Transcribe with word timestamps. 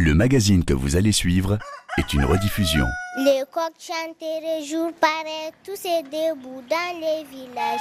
Le 0.00 0.14
magazine 0.14 0.64
que 0.64 0.74
vous 0.74 0.94
allez 0.94 1.10
suivre 1.10 1.58
est 1.98 2.12
une 2.12 2.24
rediffusion. 2.24 2.86
Les 3.16 3.42
coqs 3.50 3.72
chanteraient 3.80 4.64
jour 4.64 4.92
pareil, 5.00 5.50
tous 5.64 5.84
et 5.84 6.04
debout 6.04 6.62
dans 6.70 7.00
les 7.00 7.24
villages. 7.28 7.80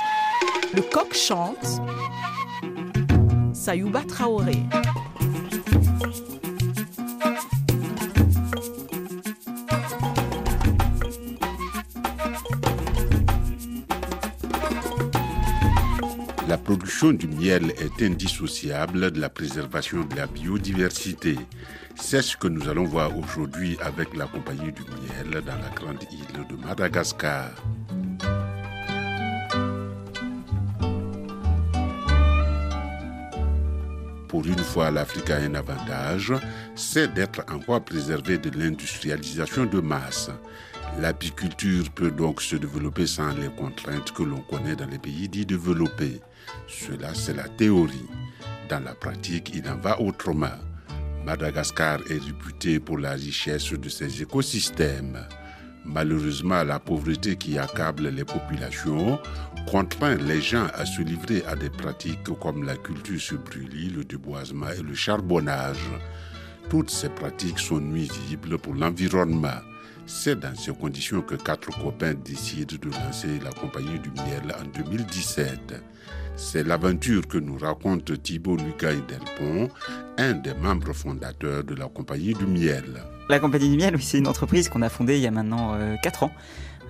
Le 0.73 0.81
coq 0.81 1.13
chante. 1.13 1.79
Sayouba 3.53 4.01
Traoré. 4.01 4.57
La 16.47 16.57
production 16.57 17.11
du 17.11 17.27
miel 17.27 17.73
est 17.77 18.01
indissociable 18.01 19.11
de 19.11 19.19
la 19.19 19.27
préservation 19.27 20.05
de 20.05 20.15
la 20.15 20.27
biodiversité. 20.27 21.35
C'est 21.95 22.21
ce 22.21 22.37
que 22.37 22.47
nous 22.47 22.69
allons 22.69 22.85
voir 22.85 23.17
aujourd'hui 23.17 23.77
avec 23.81 24.15
la 24.15 24.27
compagnie 24.27 24.71
du 24.71 24.81
miel 24.81 25.41
dans 25.41 25.57
la 25.57 25.69
grande 25.75 26.03
île 26.09 26.47
de 26.47 26.55
Madagascar. 26.65 27.49
Pour 34.29 34.45
une 34.45 34.57
fois, 34.57 34.89
l'Afrique 34.89 35.29
a 35.31 35.37
un 35.37 35.53
avantage, 35.55 36.31
c'est 36.75 37.13
d'être 37.13 37.43
en 37.51 37.57
voie 37.57 37.81
préservée 37.81 38.37
de 38.37 38.57
l'industrialisation 38.57 39.65
de 39.65 39.81
masse. 39.81 40.31
L'apiculture 40.99 41.91
peut 41.91 42.09
donc 42.09 42.41
se 42.41 42.55
développer 42.55 43.05
sans 43.05 43.29
les 43.35 43.49
contraintes 43.49 44.11
que 44.13 44.23
l'on 44.23 44.41
connaît 44.41 44.75
dans 44.75 44.87
les 44.87 44.97
pays 44.97 45.29
dits 45.29 45.45
développés. 45.45 46.21
Cela, 46.67 47.13
c'est 47.13 47.35
la 47.35 47.47
théorie. 47.47 48.07
Dans 48.67 48.83
la 48.83 48.95
pratique, 48.95 49.51
il 49.53 49.69
en 49.69 49.77
va 49.77 50.01
autrement. 50.01 50.57
Madagascar 51.23 51.99
est 52.09 52.23
réputé 52.23 52.79
pour 52.79 52.97
la 52.97 53.11
richesse 53.11 53.73
de 53.73 53.89
ses 53.89 54.23
écosystèmes. 54.23 55.19
Malheureusement, 55.85 56.63
la 56.63 56.79
pauvreté 56.79 57.35
qui 57.35 57.59
accable 57.59 58.09
les 58.09 58.25
populations 58.25 59.19
contraint 59.69 60.15
les 60.15 60.41
gens 60.41 60.67
à 60.73 60.85
se 60.85 61.01
livrer 61.01 61.43
à 61.45 61.55
des 61.55 61.69
pratiques 61.69 62.23
comme 62.41 62.63
la 62.63 62.75
culture 62.75 63.21
sur 63.21 63.37
brûlis, 63.37 63.89
le 63.89 64.03
déboisement 64.03 64.69
et 64.69 64.81
le 64.81 64.95
charbonnage. 64.95 65.77
Toutes 66.69 66.89
ces 66.89 67.07
pratiques 67.09 67.59
sont 67.59 67.79
nuisibles 67.79 68.57
pour 68.57 68.73
l'environnement. 68.73 69.61
C'est 70.05 70.37
dans 70.37 70.53
ces 70.55 70.73
conditions 70.73 71.21
que 71.21 71.35
quatre 71.35 71.69
copains 71.81 72.13
décident 72.13 72.75
de 72.81 72.89
lancer 72.89 73.39
la 73.41 73.51
compagnie 73.51 73.99
du 73.99 74.09
miel 74.11 74.53
en 74.59 74.65
2017. 74.77 75.81
C'est 76.35 76.63
l'aventure 76.63 77.25
que 77.27 77.37
nous 77.37 77.57
raconte 77.57 78.21
Thibault 78.21 78.57
Lucas 78.57 78.93
Delpont, 79.07 79.69
un 80.17 80.33
des 80.33 80.53
membres 80.53 80.93
fondateurs 80.93 81.63
de 81.63 81.73
la 81.73 81.87
compagnie 81.87 82.33
du 82.33 82.45
miel. 82.45 83.01
La 83.29 83.39
compagnie 83.39 83.69
du 83.69 83.77
miel, 83.77 83.95
c'est 84.01 84.17
une 84.17 84.27
entreprise 84.27 84.67
qu'on 84.67 84.81
a 84.81 84.89
fondée 84.89 85.15
il 85.15 85.23
y 85.23 85.27
a 85.27 85.31
maintenant 85.31 85.77
4 86.03 86.23
ans 86.23 86.31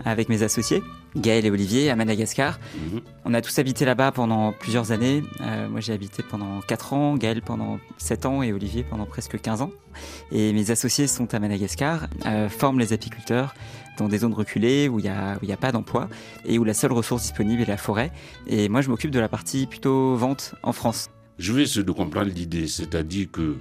avec 0.06 0.28
mes 0.30 0.44
associés, 0.44 0.84
Gaël 1.18 1.46
et 1.46 1.52
Olivier, 1.52 1.90
à 1.90 1.96
Madagascar. 1.96 2.60
Mhm. 2.76 3.02
On 3.26 3.34
a 3.34 3.42
tous 3.42 3.58
habité 3.60 3.86
là-bas 3.86 4.12
pendant 4.12 4.54
plusieurs 4.54 4.92
années. 4.92 5.24
Euh, 5.42 5.68
moi, 5.68 5.80
j'ai 5.80 5.94
habité 5.94 6.24
pendant 6.24 6.62
4 6.62 6.94
ans, 6.94 7.16
Gaël 7.18 7.42
pendant 7.42 7.80
7 7.98 8.26
ans 8.26 8.44
et 8.44 8.54
Olivier 8.54 8.84
pendant 8.84 9.06
presque 9.06 9.40
15 9.40 9.62
ans. 9.62 9.72
Et 10.32 10.54
mes 10.54 10.72
associés 10.72 11.08
sont 11.08 11.34
à 11.34 11.40
Madagascar, 11.40 12.08
euh, 12.26 12.50
forment 12.50 12.80
les 12.80 12.94
apiculteurs 12.94 13.56
dans 13.98 14.08
des 14.08 14.20
zones 14.20 14.34
reculées 14.34 14.88
où 14.88 15.00
il 15.00 15.04
n'y 15.04 15.09
a, 15.52 15.58
pas 15.58 15.72
d'emploi 15.72 16.08
et 16.46 16.59
où 16.59 16.64
la 16.64 16.76
seule 16.76 16.92
ressource 16.92 17.24
disponible 17.24 17.62
est 17.64 17.66
la 17.66 17.78
forêt. 17.78 18.12
Et 18.46 18.70
moi, 18.70 18.81
je 18.81 18.90
m'occupe 18.90 19.12
de 19.12 19.20
la 19.20 19.28
partie 19.28 19.66
plutôt 19.66 20.16
vente 20.16 20.54
en 20.62 20.72
France. 20.72 21.09
Je 21.40 21.52
vais 21.52 21.64
essayer 21.64 21.84
de 21.84 21.92
comprendre 21.92 22.31
l'idée, 22.31 22.68
c'est-à-dire 22.68 23.28
que 23.31 23.58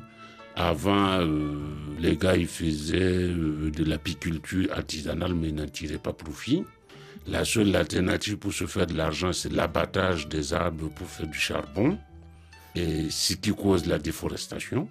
avant, 0.54 1.20
euh, 1.20 1.58
les 2.00 2.16
gars, 2.16 2.36
ils 2.36 2.46
faisaient 2.46 3.28
de 3.28 3.84
l'apiculture 3.84 4.72
artisanale, 4.72 5.34
mais 5.34 5.52
n'en 5.52 5.66
tiraient 5.66 5.98
pas 5.98 6.14
profit. 6.14 6.64
La 7.28 7.44
seule 7.44 7.74
alternative 7.74 8.36
pour 8.36 8.52
se 8.52 8.66
faire 8.66 8.86
de 8.86 8.94
l'argent, 8.94 9.32
c'est 9.32 9.52
l'abattage 9.52 10.28
des 10.28 10.52
arbres 10.54 10.88
pour 10.90 11.06
faire 11.08 11.26
du 11.26 11.38
charbon, 11.38 11.98
et 12.74 13.10
ce 13.10 13.34
qui 13.34 13.50
cause 13.52 13.86
la 13.86 13.98
déforestation. 13.98 14.88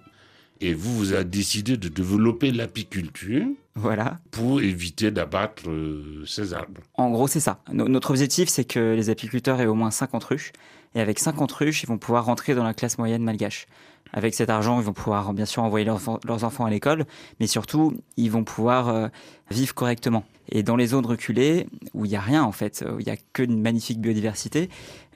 Et 0.60 0.72
vous, 0.74 0.96
vous 0.96 1.12
avez 1.12 1.24
décidé 1.24 1.76
de 1.76 1.88
développer 1.88 2.50
l'apiculture 2.50 3.44
Voilà. 3.74 4.18
pour 4.30 4.60
éviter 4.62 5.10
d'abattre 5.10 5.68
euh, 5.68 6.24
ces 6.26 6.54
arbres. 6.54 6.80
En 6.94 7.10
gros, 7.10 7.28
c'est 7.28 7.40
ça. 7.40 7.60
No- 7.72 7.88
notre 7.88 8.10
objectif, 8.10 8.48
c'est 8.48 8.64
que 8.64 8.94
les 8.94 9.10
apiculteurs 9.10 9.60
aient 9.60 9.66
au 9.66 9.74
moins 9.74 9.90
50 9.90 10.24
ruches. 10.24 10.52
Et 10.94 11.00
avec 11.00 11.18
50 11.18 11.52
ruches, 11.52 11.82
ils 11.82 11.86
vont 11.86 11.98
pouvoir 11.98 12.24
rentrer 12.24 12.54
dans 12.54 12.64
la 12.64 12.72
classe 12.72 12.96
moyenne 12.96 13.22
malgache. 13.22 13.66
Avec 14.16 14.34
cet 14.34 14.48
argent, 14.48 14.80
ils 14.80 14.84
vont 14.84 14.94
pouvoir 14.94 15.34
bien 15.34 15.44
sûr 15.44 15.62
envoyer 15.62 15.84
leurs, 15.84 16.08
enfants- 16.44 16.64
à 16.64 16.70
l'école, 16.70 17.04
mais 17.38 17.46
surtout, 17.46 17.92
ils 18.16 18.30
vont 18.30 18.44
pouvoir 18.44 18.88
euh, 18.88 19.08
vivre 19.50 19.74
correctement. 19.74 20.24
Et 20.48 20.62
dans 20.62 20.76
les 20.76 20.86
zones 20.86 21.04
reculées, 21.04 21.66
où 21.92 22.06
il 22.06 22.08
n'y 22.08 22.16
a 22.16 22.20
rien 22.20 22.42
en 22.42 22.52
fait, 22.52 22.82
où 22.90 22.98
il 22.98 23.04
n'y 23.04 23.12
a 23.12 23.16
que 23.34 23.42
une 23.42 23.60
magnifique 23.60 24.00
biodiversité, 24.00 24.70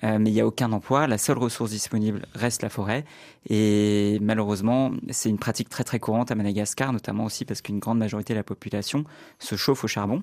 euh, 0.05 0.19
mais 0.21 0.29
il 0.29 0.35
n'y 0.35 0.41
a 0.43 0.47
aucun 0.47 0.71
emploi, 0.73 1.07
la 1.07 1.17
seule 1.17 1.39
ressource 1.39 1.71
disponible 1.71 2.27
reste 2.35 2.63
la 2.63 2.69
forêt. 2.69 3.07
Et 3.49 4.19
malheureusement, 4.21 4.91
c'est 5.09 5.31
une 5.31 5.39
pratique 5.39 5.71
très 5.71 5.85
très 5.85 5.99
courante 5.99 6.31
à 6.31 6.35
Madagascar, 6.35 6.93
notamment 6.93 7.25
aussi 7.25 7.47
parce 7.47 7.63
qu'une 7.63 7.79
grande 7.79 7.99
majorité 7.99 8.35
de 8.35 8.39
la 8.39 8.45
population 8.45 9.05
se 9.39 9.57
chauffe 9.57 9.83
au 9.83 9.89
charbon. 9.89 10.21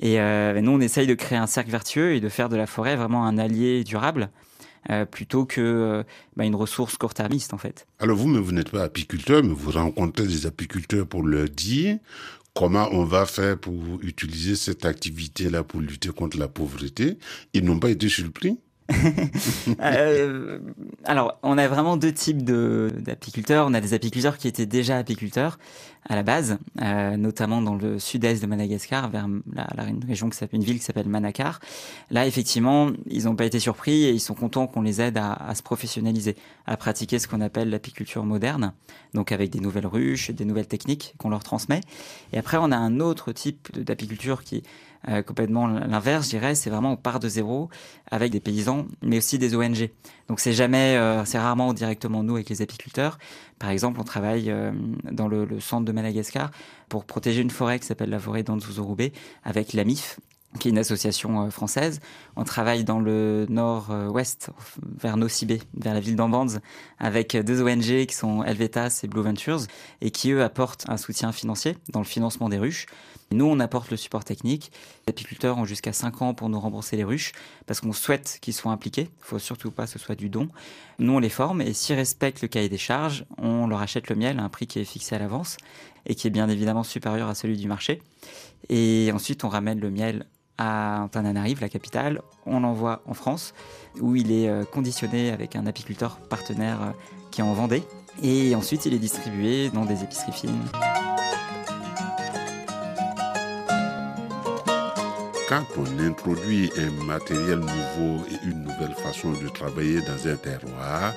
Et 0.00 0.18
euh, 0.18 0.60
nous, 0.60 0.72
on 0.72 0.80
essaye 0.80 1.06
de 1.06 1.14
créer 1.14 1.38
un 1.38 1.46
cercle 1.46 1.70
vertueux 1.70 2.14
et 2.14 2.20
de 2.20 2.28
faire 2.28 2.48
de 2.48 2.56
la 2.56 2.66
forêt 2.66 2.96
vraiment 2.96 3.26
un 3.26 3.38
allié 3.38 3.84
durable, 3.84 4.30
euh, 4.90 5.04
plutôt 5.04 5.44
que 5.44 5.60
euh, 5.60 6.02
bah, 6.36 6.44
une 6.44 6.54
ressource 6.54 6.96
court-termiste 6.96 7.54
en 7.54 7.58
fait. 7.58 7.86
Alors 7.98 8.16
vous, 8.16 8.28
mais 8.28 8.40
vous 8.40 8.52
n'êtes 8.52 8.70
pas 8.70 8.82
apiculteur, 8.82 9.42
mais 9.42 9.54
vous 9.54 9.70
rencontrez 9.70 10.26
des 10.26 10.46
apiculteurs 10.46 11.06
pour 11.06 11.22
leur 11.22 11.48
dire 11.48 11.98
comment 12.54 12.88
on 12.92 13.04
va 13.04 13.24
faire 13.26 13.58
pour 13.58 14.00
utiliser 14.02 14.56
cette 14.56 14.84
activité-là 14.84 15.62
pour 15.62 15.80
lutter 15.80 16.10
contre 16.10 16.38
la 16.38 16.48
pauvreté? 16.48 17.18
Ils 17.54 17.64
n'ont 17.64 17.78
pas 17.78 17.90
été 17.90 18.08
surpris. 18.08 18.58
Euh, 19.80 20.58
alors, 21.04 21.38
on 21.42 21.58
a 21.58 21.68
vraiment 21.68 21.96
deux 21.96 22.12
types 22.12 22.42
d'apiculteurs. 22.42 23.66
On 23.68 23.74
a 23.74 23.80
des 23.80 23.94
apiculteurs 23.94 24.38
qui 24.38 24.48
étaient 24.48 24.66
déjà 24.66 24.96
apiculteurs 24.96 25.58
à 26.08 26.16
la 26.16 26.22
base, 26.22 26.58
euh, 26.80 27.16
notamment 27.16 27.60
dans 27.60 27.74
le 27.74 27.98
sud-est 27.98 28.40
de 28.40 28.46
Madagascar, 28.46 29.10
vers 29.10 29.28
la, 29.52 29.84
une 29.86 30.02
région 30.04 30.30
qui 30.30 30.38
s'appelle 30.38 30.60
une 30.60 30.64
ville 30.64 30.78
qui 30.78 30.84
s'appelle 30.84 31.08
Manakar. 31.08 31.60
Là, 32.10 32.26
effectivement, 32.26 32.90
ils 33.06 33.24
n'ont 33.24 33.36
pas 33.36 33.44
été 33.44 33.60
surpris 33.60 34.04
et 34.04 34.10
ils 34.10 34.20
sont 34.20 34.34
contents 34.34 34.66
qu'on 34.66 34.80
les 34.80 35.02
aide 35.02 35.18
à, 35.18 35.32
à 35.32 35.54
se 35.54 35.62
professionnaliser, 35.62 36.36
à 36.66 36.76
pratiquer 36.78 37.18
ce 37.18 37.28
qu'on 37.28 37.42
appelle 37.42 37.68
l'apiculture 37.68 38.24
moderne, 38.24 38.72
donc 39.12 39.32
avec 39.32 39.50
des 39.50 39.60
nouvelles 39.60 39.86
ruches, 39.86 40.30
des 40.30 40.46
nouvelles 40.46 40.68
techniques 40.68 41.14
qu'on 41.18 41.28
leur 41.28 41.44
transmet. 41.44 41.80
Et 42.32 42.38
après, 42.38 42.56
on 42.56 42.72
a 42.72 42.76
un 42.76 43.00
autre 43.00 43.32
type 43.32 43.68
d'apiculture 43.78 44.44
qui 44.44 44.56
est 44.56 44.62
euh, 45.06 45.22
complètement 45.22 45.66
l'inverse, 45.66 46.24
je 46.24 46.30
dirais. 46.30 46.54
C'est 46.54 46.70
vraiment 46.70 46.92
on 46.92 46.96
part 46.96 47.20
de 47.20 47.28
zéro 47.28 47.68
avec 48.10 48.32
des 48.32 48.40
paysans, 48.40 48.86
mais 49.02 49.18
aussi 49.18 49.38
des 49.38 49.54
ONG. 49.54 49.90
Donc 50.28 50.40
c'est 50.40 50.52
jamais, 50.52 50.96
euh, 50.96 51.24
c'est 51.24 51.38
rarement 51.38 51.72
directement 51.72 52.22
nous 52.22 52.34
avec 52.34 52.48
les 52.48 52.62
apiculteurs. 52.62 53.18
Par 53.58 53.70
exemple, 53.70 54.00
on 54.00 54.04
travaille 54.04 54.50
euh, 54.50 54.72
dans 55.10 55.28
le, 55.28 55.60
centre 55.60 55.84
de 55.84 55.92
Madagascar 55.92 56.50
pour 56.88 57.04
protéger 57.04 57.42
une 57.42 57.50
forêt 57.50 57.78
qui 57.78 57.86
s'appelle 57.86 58.10
la 58.10 58.18
forêt 58.18 58.42
d'Anzuzurube 58.42 59.12
avec 59.44 59.72
la 59.72 59.84
MIF 59.84 60.18
qui 60.58 60.68
est 60.68 60.70
une 60.70 60.78
association 60.78 61.50
française. 61.50 62.00
On 62.34 62.42
travaille 62.42 62.82
dans 62.82 63.00
le 63.00 63.44
nord-ouest, 63.50 64.48
vers 64.98 65.18
Nosibé, 65.18 65.60
vers 65.76 65.92
la 65.92 66.00
ville 66.00 66.16
d'Ambanz, 66.16 66.60
avec 66.98 67.36
deux 67.36 67.62
ONG 67.62 68.06
qui 68.06 68.14
sont 68.14 68.42
Helvetas 68.42 69.00
et 69.04 69.08
Blue 69.08 69.20
Ventures, 69.20 69.60
et 70.00 70.10
qui, 70.10 70.32
eux, 70.32 70.42
apportent 70.42 70.86
un 70.88 70.96
soutien 70.96 71.32
financier 71.32 71.76
dans 71.90 72.00
le 72.00 72.06
financement 72.06 72.48
des 72.48 72.56
ruches. 72.56 72.86
Nous, 73.30 73.44
on 73.44 73.60
apporte 73.60 73.90
le 73.90 73.96
support 73.96 74.24
technique. 74.24 74.72
Les 75.06 75.10
apiculteurs 75.10 75.58
ont 75.58 75.64
jusqu'à 75.64 75.92
5 75.92 76.22
ans 76.22 76.34
pour 76.34 76.48
nous 76.48 76.58
rembourser 76.58 76.96
les 76.96 77.04
ruches, 77.04 77.32
parce 77.66 77.80
qu'on 77.80 77.92
souhaite 77.92 78.38
qu'ils 78.40 78.54
soient 78.54 78.72
impliqués. 78.72 79.10
Il 79.18 79.24
faut 79.24 79.38
surtout 79.38 79.70
pas 79.70 79.84
que 79.84 79.90
ce 79.90 79.98
soit 79.98 80.14
du 80.14 80.30
don. 80.30 80.48
Nous, 80.98 81.12
on 81.12 81.18
les 81.18 81.28
forme, 81.28 81.60
et 81.60 81.74
s'ils 81.74 81.96
respectent 81.96 82.40
le 82.40 82.48
cahier 82.48 82.68
des 82.68 82.78
charges, 82.78 83.26
on 83.36 83.66
leur 83.66 83.80
achète 83.80 84.08
le 84.08 84.16
miel 84.16 84.38
à 84.38 84.44
un 84.44 84.48
prix 84.48 84.66
qui 84.66 84.78
est 84.78 84.84
fixé 84.84 85.14
à 85.14 85.18
l'avance, 85.18 85.58
et 86.06 86.14
qui 86.14 86.26
est 86.26 86.30
bien 86.30 86.48
évidemment 86.48 86.84
supérieur 86.84 87.28
à 87.28 87.34
celui 87.34 87.56
du 87.56 87.68
marché. 87.68 88.00
Et 88.70 89.10
ensuite, 89.12 89.44
on 89.44 89.48
ramène 89.48 89.78
le 89.78 89.90
miel 89.90 90.26
à 90.56 91.02
Antananarive, 91.02 91.60
la 91.60 91.68
capitale. 91.68 92.22
On 92.46 92.60
l'envoie 92.60 93.02
en 93.06 93.14
France, 93.14 93.54
où 94.00 94.16
il 94.16 94.32
est 94.32 94.48
euh, 94.48 94.64
conditionné 94.64 95.30
avec 95.30 95.54
un 95.54 95.66
apiculteur 95.66 96.18
partenaire 96.18 96.82
euh, 96.82 96.90
qui 97.30 97.42
en 97.42 97.52
Vendée. 97.52 97.82
Et 98.22 98.54
ensuite, 98.54 98.86
il 98.86 98.94
est 98.94 98.98
distribué 98.98 99.70
dans 99.70 99.84
des 99.84 100.02
épiceries 100.02 100.32
fines. 100.32 100.64
Quand 105.48 105.64
on 105.78 105.98
introduit 105.98 106.70
un 106.76 106.90
matériel 107.06 107.60
nouveau 107.60 108.22
et 108.30 108.46
une 108.46 108.64
nouvelle 108.64 108.94
façon 108.94 109.32
de 109.32 109.48
travailler 109.48 110.02
dans 110.02 110.28
un 110.28 110.36
terroir, 110.36 111.14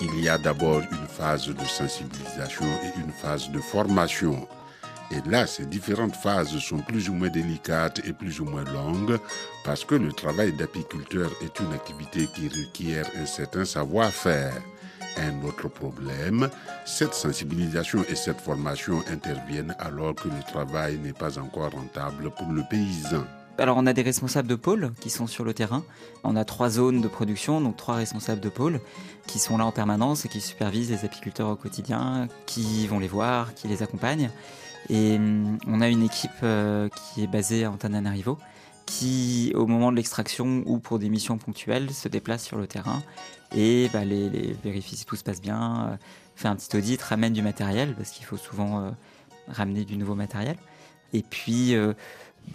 il 0.00 0.20
y 0.20 0.28
a 0.28 0.38
d'abord 0.38 0.82
une 0.82 1.08
phase 1.08 1.48
de 1.48 1.64
sensibilisation 1.64 2.64
et 2.64 3.00
une 3.00 3.10
phase 3.10 3.50
de 3.50 3.58
formation. 3.58 4.46
Et 5.10 5.28
là, 5.28 5.48
ces 5.48 5.66
différentes 5.66 6.14
phases 6.14 6.56
sont 6.60 6.78
plus 6.78 7.08
ou 7.08 7.14
moins 7.14 7.28
délicates 7.28 8.00
et 8.06 8.12
plus 8.12 8.38
ou 8.38 8.44
moins 8.44 8.62
longues 8.62 9.18
parce 9.64 9.84
que 9.84 9.96
le 9.96 10.12
travail 10.12 10.52
d'apiculteur 10.52 11.32
est 11.42 11.58
une 11.58 11.72
activité 11.72 12.28
qui 12.36 12.48
requiert 12.48 13.06
un 13.20 13.26
certain 13.26 13.64
savoir-faire. 13.64 14.62
Un 15.16 15.44
autre 15.44 15.66
problème, 15.66 16.48
cette 16.86 17.14
sensibilisation 17.14 18.04
et 18.08 18.14
cette 18.14 18.40
formation 18.40 19.02
interviennent 19.10 19.74
alors 19.80 20.14
que 20.14 20.28
le 20.28 20.42
travail 20.46 20.98
n'est 20.98 21.12
pas 21.12 21.36
encore 21.36 21.72
rentable 21.72 22.30
pour 22.30 22.52
le 22.52 22.62
paysan. 22.70 23.26
Alors 23.58 23.76
on 23.76 23.86
a 23.86 23.92
des 23.92 24.02
responsables 24.02 24.48
de 24.48 24.54
pôle 24.54 24.92
qui 25.00 25.10
sont 25.10 25.26
sur 25.26 25.44
le 25.44 25.52
terrain. 25.52 25.84
On 26.24 26.36
a 26.36 26.44
trois 26.44 26.70
zones 26.70 27.02
de 27.02 27.08
production, 27.08 27.60
donc 27.60 27.76
trois 27.76 27.96
responsables 27.96 28.40
de 28.40 28.48
pôle 28.48 28.80
qui 29.26 29.38
sont 29.38 29.58
là 29.58 29.66
en 29.66 29.72
permanence 29.72 30.24
et 30.24 30.28
qui 30.28 30.40
supervisent 30.40 30.90
les 30.90 31.04
apiculteurs 31.04 31.48
au 31.48 31.56
quotidien, 31.56 32.28
qui 32.46 32.86
vont 32.86 32.98
les 32.98 33.08
voir, 33.08 33.54
qui 33.54 33.68
les 33.68 33.82
accompagnent. 33.82 34.30
Et 34.88 35.16
hum, 35.16 35.58
on 35.66 35.80
a 35.80 35.88
une 35.88 36.02
équipe 36.02 36.30
euh, 36.42 36.88
qui 36.88 37.22
est 37.22 37.26
basée 37.26 37.64
à 37.64 37.70
Antananarivo 37.70 38.38
qui, 38.84 39.52
au 39.54 39.66
moment 39.66 39.92
de 39.92 39.96
l'extraction 39.96 40.64
ou 40.66 40.78
pour 40.78 40.98
des 40.98 41.08
missions 41.08 41.38
ponctuelles, 41.38 41.92
se 41.92 42.08
déplace 42.08 42.42
sur 42.42 42.58
le 42.58 42.66
terrain 42.66 43.02
et 43.54 43.88
bah, 43.92 44.04
les, 44.04 44.56
vérifie 44.64 44.96
si 44.96 45.04
tout 45.04 45.14
se 45.14 45.22
passe 45.22 45.40
bien, 45.40 45.90
euh, 45.92 45.96
fait 46.34 46.48
un 46.48 46.56
petit 46.56 46.76
audit, 46.76 47.00
ramène 47.00 47.32
du 47.32 47.42
matériel 47.42 47.94
parce 47.94 48.10
qu'il 48.10 48.24
faut 48.24 48.36
souvent 48.36 48.80
euh, 48.80 48.90
ramener 49.46 49.84
du 49.84 49.96
nouveau 49.96 50.14
matériel. 50.14 50.56
Et 51.12 51.22
puis 51.22 51.74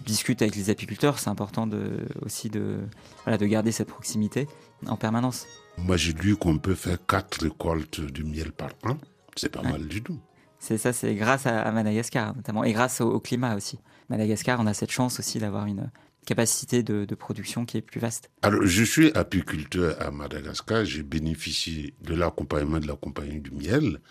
discute 0.06 0.42
avec 0.42 0.56
les 0.56 0.69
apiculteurs. 0.69 1.19
C'est 1.19 1.30
important 1.30 1.68
de, 1.68 2.06
aussi 2.22 2.50
de, 2.50 2.80
voilà, 3.24 3.38
de 3.38 3.45
garder 3.45 3.72
cette 3.72 3.88
proximité 3.89 4.48
en 4.86 4.95
permanence. 4.95 5.45
Moi, 5.78 5.98
j'ai 5.98 6.13
lu 6.13 6.36
qu'on 6.36 6.57
peut 6.57 6.75
faire 6.75 6.98
quatre 7.06 7.42
récoltes 7.44 8.01
de 8.01 8.24
miel 8.24 8.51
par 8.51 8.69
an. 8.84 8.98
C'est 9.36 9.50
pas 9.50 9.62
Ouais. 9.62 9.72
mal 9.72 9.88
du 9.88 10.01
tout. 10.01 10.19
C'est 10.60 10.78
ça, 10.80 10.92
c'est 10.94 11.13
grâce 11.13 11.45
à, 11.45 11.62
à 11.62 11.72
Madagascar 11.72 12.36
notamment 12.36 12.63
et 12.63 12.74
grâce 12.74 13.00
au, 13.01 13.12
au 13.12 13.19
climat 13.19 13.56
aussi. 13.56 13.78
Madagascar, 14.10 14.60
on 14.60 14.66
a 14.66 14.74
cette 14.74 14.92
chance 14.92 15.19
aussi 15.19 15.38
d'avoir 15.38 15.68
une 15.68 15.92
capacité 16.25 16.81
de, 16.84 17.06
de 17.06 17.16
production 17.16 17.66
qui 17.66 17.78
est 17.78 17.81
plus 17.81 18.00
vaste. 18.00 18.31
Alors, 18.42 18.66
je 18.66 18.84
suis 18.84 19.12
apiculteur 19.13 20.01
à 20.01 20.10
Madagascar. 20.12 20.84
J'ai 20.84 21.04
bénéficié 21.04 21.94
de 22.01 22.16
l'accompagnement 22.16 22.80
de 22.80 22.88
la 22.88 22.95
compagnie 22.95 23.39
du 23.39 23.51
miel. 23.51 24.01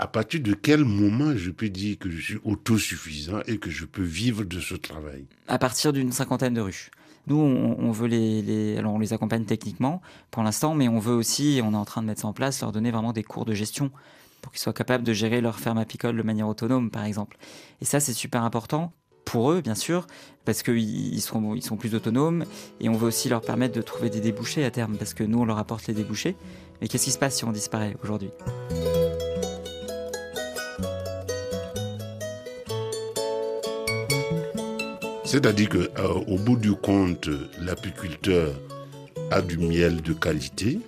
À 0.00 0.06
partir 0.06 0.40
de 0.40 0.54
quel 0.54 0.86
moment 0.86 1.36
je 1.36 1.50
peux 1.50 1.68
dire 1.68 1.98
que 1.98 2.08
je 2.08 2.18
suis 2.18 2.38
autosuffisant 2.42 3.40
et 3.46 3.58
que 3.58 3.68
je 3.68 3.84
peux 3.84 4.02
vivre 4.02 4.44
de 4.44 4.58
ce 4.58 4.74
travail? 4.74 5.26
À 5.46 5.58
partir 5.58 5.92
d'une 5.92 6.10
cinquantaine 6.10 6.54
de 6.54 6.62
ruches. 6.62 6.90
Nous, 7.26 7.36
on, 7.36 7.90
veut 7.90 8.06
les, 8.06 8.78
alors 8.78 8.94
on 8.94 8.98
les 8.98 9.12
accompagne 9.12 9.44
techniquement 9.44 10.00
pour 10.30 10.42
l'instant, 10.42 10.74
mais 10.74 10.88
on 10.88 10.98
veut 10.98 11.12
aussi, 11.12 11.60
on 11.62 11.74
est 11.74 11.76
en 11.76 11.84
train 11.84 12.00
de 12.00 12.06
mettre 12.06 12.22
ça 12.22 12.28
en 12.28 12.32
place, 12.32 12.62
leur 12.62 12.72
donner 12.72 12.90
vraiment 12.90 13.12
des 13.12 13.22
cours 13.22 13.44
de 13.44 13.52
gestion 13.52 13.90
pour 14.40 14.52
qu'ils 14.52 14.62
soient 14.62 14.72
capables 14.72 15.04
de 15.04 15.12
gérer 15.12 15.42
leur 15.42 15.60
ferme 15.60 15.76
apicole 15.76 16.16
de 16.16 16.22
manière 16.22 16.48
autonome, 16.48 16.90
par 16.90 17.04
exemple. 17.04 17.36
Et 17.82 17.84
ça, 17.84 18.00
c'est 18.00 18.14
super 18.14 18.42
important 18.42 18.94
pour 19.26 19.52
eux, 19.52 19.60
bien 19.60 19.74
sûr, 19.74 20.06
parce 20.46 20.62
qu'ils 20.62 21.14
ils 21.14 21.20
sont 21.20 21.76
plus 21.78 21.94
autonomes, 21.94 22.46
et 22.80 22.88
on 22.88 22.94
veut 22.94 23.08
aussi 23.08 23.28
leur 23.28 23.42
permettre 23.42 23.74
de 23.74 23.82
trouver 23.82 24.08
des 24.08 24.20
débouchés 24.20 24.64
à 24.64 24.70
terme, 24.70 24.96
parce 24.96 25.12
que 25.12 25.24
nous, 25.24 25.40
on 25.40 25.44
leur 25.44 25.58
apporte 25.58 25.86
les 25.88 25.94
débouchés. 25.94 26.36
Mais 26.80 26.88
qu'est-ce 26.88 27.04
qui 27.04 27.12
se 27.12 27.18
passe 27.18 27.36
si 27.36 27.44
on 27.44 27.52
disparaît 27.52 27.98
aujourd'hui? 28.02 28.30
C'est-à-dire 35.30 35.68
que 35.68 35.78
euh, 35.78 36.08
au 36.26 36.36
bout 36.38 36.56
du 36.56 36.72
compte, 36.72 37.28
l'apiculteur 37.62 38.52
a 39.30 39.40
du 39.40 39.58
miel 39.58 40.02
de 40.02 40.12
qualité. 40.12 40.80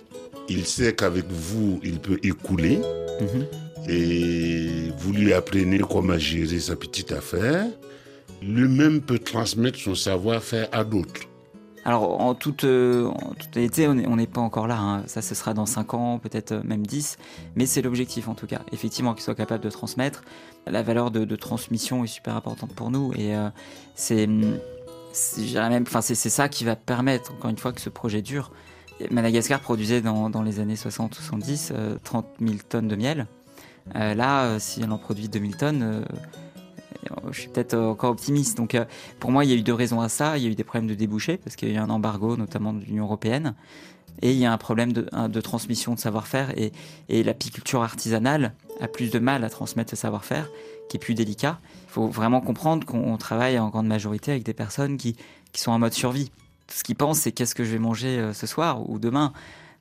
Il 0.49 0.65
sait 0.65 0.93
qu'avec 0.93 1.23
vous, 1.29 1.79
il 1.81 1.97
peut 1.99 2.19
écouler 2.23 2.79
Mhm. 3.21 3.45
et 3.87 4.67
vous 4.97 5.13
lui 5.13 5.31
apprenez 5.31 5.79
comment 5.79 6.17
gérer 6.17 6.59
sa 6.59 6.75
petite 6.75 7.13
affaire. 7.13 7.67
Lui-même 8.41 8.99
peut 8.99 9.19
transmettre 9.19 9.79
son 9.79 9.95
savoir-faire 9.95 10.67
à 10.73 10.83
d'autres. 10.83 11.21
Alors, 11.85 12.21
en 12.21 12.33
toute, 12.33 12.63
euh, 12.63 13.11
toute 13.39 13.57
honnêteté, 13.57 13.87
on 13.87 14.15
n'est 14.15 14.27
pas 14.27 14.41
encore 14.41 14.67
là. 14.67 14.77
hein. 14.79 15.03
Ça, 15.07 15.21
ce 15.21 15.35
sera 15.35 15.53
dans 15.53 15.65
5 15.65 15.93
ans, 15.93 16.17
peut-être 16.19 16.53
euh, 16.53 16.61
même 16.63 16.85
10. 16.85 17.17
Mais 17.55 17.65
c'est 17.65 17.81
l'objectif, 17.81 18.29
en 18.29 18.35
tout 18.35 18.47
cas. 18.47 18.61
Effectivement, 18.71 19.13
qu'ils 19.13 19.23
soient 19.23 19.35
capables 19.35 19.63
de 19.63 19.69
transmettre. 19.69 20.23
La 20.65 20.81
valeur 20.81 21.11
de, 21.11 21.35
transmission 21.35 22.03
est 22.05 22.07
super 22.07 22.37
importante 22.37 22.73
pour 22.73 22.89
nous. 22.89 23.11
Et 23.15 23.35
euh, 23.35 23.49
c'est, 23.95 24.25
hum, 24.25 24.57
c'est- 25.11 26.29
ça 26.29 26.47
qui 26.49 26.63
va 26.63 26.75
permettre, 26.77 27.33
encore 27.33 27.49
une 27.49 27.57
fois, 27.57 27.73
que 27.73 27.81
ce 27.81 27.89
projet 27.89 28.21
dure. 28.21 28.51
Madagascar 29.11 29.59
produisait 29.59 30.01
dans, 30.01 30.41
les 30.41 30.59
années 30.61 30.75
60-70 30.75 31.71
euh, 31.73 31.97
30 32.03 32.25
000 32.39 32.55
tonnes 32.69 32.87
de 32.87 32.95
miel. 32.95 33.27
Euh, 33.95 34.13
là, 34.13 34.45
euh, 34.45 34.59
si 34.59 34.81
on 34.87 34.91
en 34.91 34.97
produit 34.97 35.27
2000 35.27 35.57
tonnes, 35.57 35.83
euh, 35.83 36.01
je 37.31 37.39
suis 37.39 37.49
peut-être 37.49 37.73
euh, 37.73 37.89
encore 37.89 38.11
optimiste. 38.11 38.57
Donc, 38.57 38.75
euh, 38.75 38.85
pour 39.19 39.31
moi, 39.31 39.45
il 39.45 39.51
y 39.51 39.53
a 39.53 39.57
eu 39.57 39.61
deux 39.61 39.73
raisons 39.73 40.01
à 40.01 40.09
ça. 40.09 40.37
Il 40.37 40.43
y 40.43 40.47
a 40.47 40.49
eu 40.49 40.55
des 40.55 40.63
problèmes 40.63 40.89
de 40.89 40.95
débouchés, 40.95 41.37
parce 41.37 41.55
qu'il 41.55 41.69
y 41.69 41.71
a 41.71 41.75
eu 41.75 41.77
un 41.77 41.89
embargo, 41.89 42.37
notamment 42.37 42.73
de 42.73 42.83
l'Union 42.83 43.05
européenne. 43.05 43.55
Et 44.21 44.31
il 44.31 44.37
y 44.37 44.45
a 44.45 44.53
un 44.53 44.57
problème 44.57 44.93
de, 44.93 45.41
transmission 45.41 45.95
de 45.95 45.99
savoir-faire. 45.99 46.53
Et, 46.57 47.23
l'apiculture 47.23 47.81
artisanale 47.81 48.53
a 48.79 48.87
plus 48.87 49.09
de 49.09 49.19
mal 49.19 49.43
à 49.43 49.49
transmettre 49.49 49.89
ce 49.89 49.95
savoir-faire, 49.95 50.49
qui 50.89 50.97
est 50.97 50.99
plus 50.99 51.15
délicat. 51.15 51.59
Il 51.87 51.91
faut 51.91 52.07
vraiment 52.07 52.41
comprendre 52.41 52.85
qu'on 52.85 53.17
travaille 53.17 53.57
en 53.59 53.69
grande 53.69 53.87
majorité 53.87 54.31
avec 54.31 54.43
des 54.43 54.53
personnes 54.53 54.97
qui, 54.97 55.15
sont 55.55 55.71
en 55.71 55.79
mode 55.79 55.93
survie. 55.93 56.31
Ce 56.67 56.83
qu'ils 56.83 56.95
pensent, 56.95 57.19
c'est 57.19 57.31
qu'est-ce 57.31 57.53
que 57.53 57.63
je 57.63 57.71
vais 57.71 57.79
manger 57.79 58.19
euh, 58.19 58.33
ce 58.33 58.47
soir 58.47 58.89
ou 58.89 58.97
demain. 58.97 59.33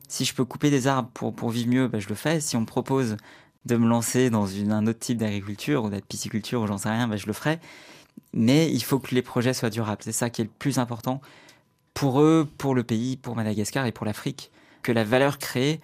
Si 0.08 0.26
je 0.26 0.34
peux 0.34 0.44
couper 0.44 0.68
des 0.68 0.86
arbres 0.86 1.08
pour, 1.14 1.32
pour 1.32 1.48
vivre 1.48 1.70
mieux, 1.70 1.88
ben, 1.88 2.00
je 2.00 2.08
le 2.08 2.14
fais. 2.14 2.40
Si 2.40 2.56
on 2.56 2.60
me 2.60 2.66
propose 2.66 3.16
de 3.64 3.76
me 3.76 3.88
lancer 3.88 4.30
dans 4.30 4.46
une, 4.46 4.72
un 4.72 4.86
autre 4.86 4.98
type 4.98 5.18
d'agriculture 5.18 5.84
ou 5.84 5.90
d'apiculture 5.90 6.62
ou 6.62 6.66
j'en 6.66 6.78
sais 6.78 6.90
rien, 6.90 7.08
ben, 7.08 7.16
je 7.16 7.26
le 7.26 7.32
ferai. 7.32 7.58
Mais 8.32 8.70
il 8.70 8.82
faut 8.82 8.98
que 8.98 9.14
les 9.14 9.22
projets 9.22 9.54
soient 9.54 9.70
durables. 9.70 10.02
C'est 10.02 10.12
ça 10.12 10.30
qui 10.30 10.42
est 10.42 10.44
le 10.44 10.50
plus 10.58 10.78
important 10.78 11.20
pour 11.94 12.20
eux, 12.20 12.48
pour 12.58 12.74
le 12.74 12.82
pays, 12.82 13.16
pour 13.16 13.36
Madagascar 13.36 13.86
et 13.86 13.92
pour 13.92 14.06
l'Afrique. 14.06 14.50
Que 14.82 14.92
la 14.92 15.04
valeur 15.04 15.38
créée 15.38 15.80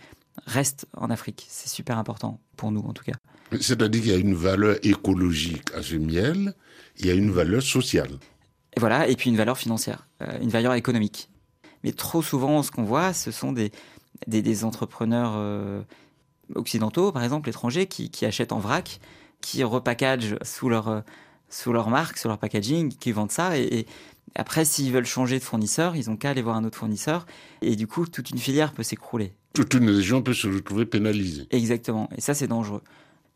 reste 0.47 0.87
en 0.97 1.11
Afrique. 1.11 1.47
C'est 1.49 1.69
super 1.69 1.99
important 1.99 2.41
pour 2.57 2.73
nous, 2.73 2.81
en 2.81 2.93
tout 2.93 3.05
cas. 3.05 3.13
C'est-à-dire 3.61 4.03
qu'il 4.03 4.11
y 4.11 4.15
a 4.15 4.19
une 4.19 4.35
valeur 4.35 4.77
écologique 4.83 5.73
à 5.75 5.83
ce 5.83 5.97
miel, 5.97 6.55
il 6.99 7.07
y 7.07 7.11
a 7.11 7.15
une 7.15 7.31
valeur 7.31 7.63
sociale. 7.63 8.11
Et 8.77 8.81
voilà, 8.81 9.09
et 9.09 9.17
puis 9.17 9.31
une 9.31 9.37
valeur 9.37 9.57
financière, 9.57 10.07
euh, 10.23 10.39
une 10.41 10.51
valeur 10.51 10.75
économique. 10.75 11.31
Mais 11.85 11.93
trop 11.93 12.23
souvent, 12.23 12.63
ce 12.63 12.71
qu'on 12.71 12.85
voit, 12.85 13.13
ce 13.13 13.31
sont 13.31 13.53
des, 13.53 13.71
des, 14.27 14.43
des 14.43 14.65
entrepreneurs 14.65 15.33
euh, 15.37 15.83
occidentaux, 16.55 17.12
par 17.12 17.25
exemple, 17.25 17.49
étrangers, 17.49 17.87
qui, 17.87 18.11
qui 18.11 18.27
achètent 18.27 18.53
en 18.53 18.59
vrac, 18.59 19.00
qui 19.41 19.62
repackagent 19.65 20.37
sous 20.43 20.69
leur, 20.69 20.89
euh, 20.89 21.00
sous 21.49 21.73
leur 21.73 21.91
marque, 21.91 22.19
sous 22.19 22.29
leur 22.29 22.39
packaging, 22.39 22.93
qui 22.93 23.12
vendent 23.12 23.31
ça. 23.31 23.59
Et, 23.59 23.81
et 23.81 23.87
après, 24.35 24.65
s'ils 24.65 24.93
veulent 24.93 25.06
changer 25.06 25.39
de 25.39 25.45
fournisseur, 25.45 25.97
ils 25.97 26.11
ont 26.11 26.17
qu'à 26.17 26.31
aller 26.31 26.43
voir 26.43 26.56
un 26.56 26.65
autre 26.65 26.79
fournisseur. 26.79 27.27
Et 27.62 27.77
du 27.77 27.87
coup, 27.87 28.06
toute 28.06 28.31
une 28.31 28.39
filière 28.39 28.73
peut 28.73 28.83
s'écrouler. 28.83 29.33
Toute 29.55 29.75
une 29.75 29.89
région 29.89 30.23
peut 30.23 30.35
se 30.35 30.47
retrouver 30.47 30.87
pénalisée. 30.87 31.47
Exactement. 31.50 32.09
Et 32.17 32.21
ça, 32.21 32.35
c'est 32.35 32.49
dangereux. 32.49 32.83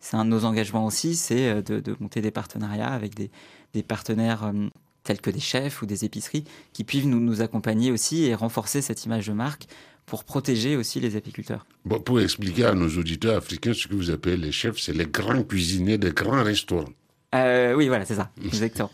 C'est 0.01 0.17
un 0.17 0.25
de 0.25 0.31
nos 0.31 0.45
engagements 0.45 0.85
aussi, 0.85 1.15
c'est 1.15 1.49
euh, 1.49 1.63
de, 1.63 1.81
de 1.81 1.97
monter 2.01 2.21
des 2.21 2.33
partenariats 2.33 2.93
avec 2.93 3.15
des, 3.15 3.31
des 3.73 3.85
partenaires 3.85 4.45
euh, 4.45 4.69
tels 5.05 5.21
que 5.21 5.31
des 5.31 5.41
chefs 5.41 5.81
ou 5.83 5.87
des 5.87 6.05
épiceries 6.05 6.45
qui 6.73 6.85
puissent 6.85 7.07
nous, 7.07 7.21
nous 7.21 7.41
accompagner 7.41 7.93
aussi 7.93 8.25
et 8.25 8.35
renforcer 8.35 8.83
cette 8.83 9.05
image 9.05 9.29
de 9.29 9.33
marque 9.33 9.67
pour 10.07 10.25
protéger 10.25 10.77
aussi 10.77 11.01
les 11.01 11.17
apiculteurs. 11.17 11.67
Bon, 11.85 12.01
pour 12.01 12.21
expliquer 12.21 12.67
à 12.67 12.75
nos 12.75 12.89
auditeurs 12.99 13.37
africains 13.37 13.73
ce 13.73 13.89
que 13.89 13.95
vous 13.95 14.11
appelez 14.11 14.37
les 14.37 14.53
chefs, 14.53 14.79
c'est 14.79 14.95
les 14.95 15.07
grands 15.07 15.43
cuisiniers 15.43 15.99
des 15.99 16.13
grands 16.13 16.43
restaurants. 16.43 16.89
Euh, 17.35 17.73
oui, 17.75 17.89
voilà, 17.89 18.05
c'est 18.05 18.17
ça, 18.17 18.31
exactement. 18.45 18.91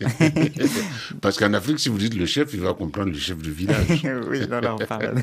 Parce 1.21 1.37
qu'en 1.37 1.53
Afrique, 1.53 1.79
si 1.79 1.89
vous 1.89 1.97
dites 1.97 2.13
le 2.15 2.25
chef, 2.25 2.53
il 2.53 2.61
va 2.61 2.73
comprendre 2.73 3.11
le 3.11 3.17
chef 3.17 3.37
de 3.39 3.49
village. 3.51 3.85
oui, 4.29 4.47
non, 4.47 4.61
non, 4.61 4.77
pardon. 4.87 5.13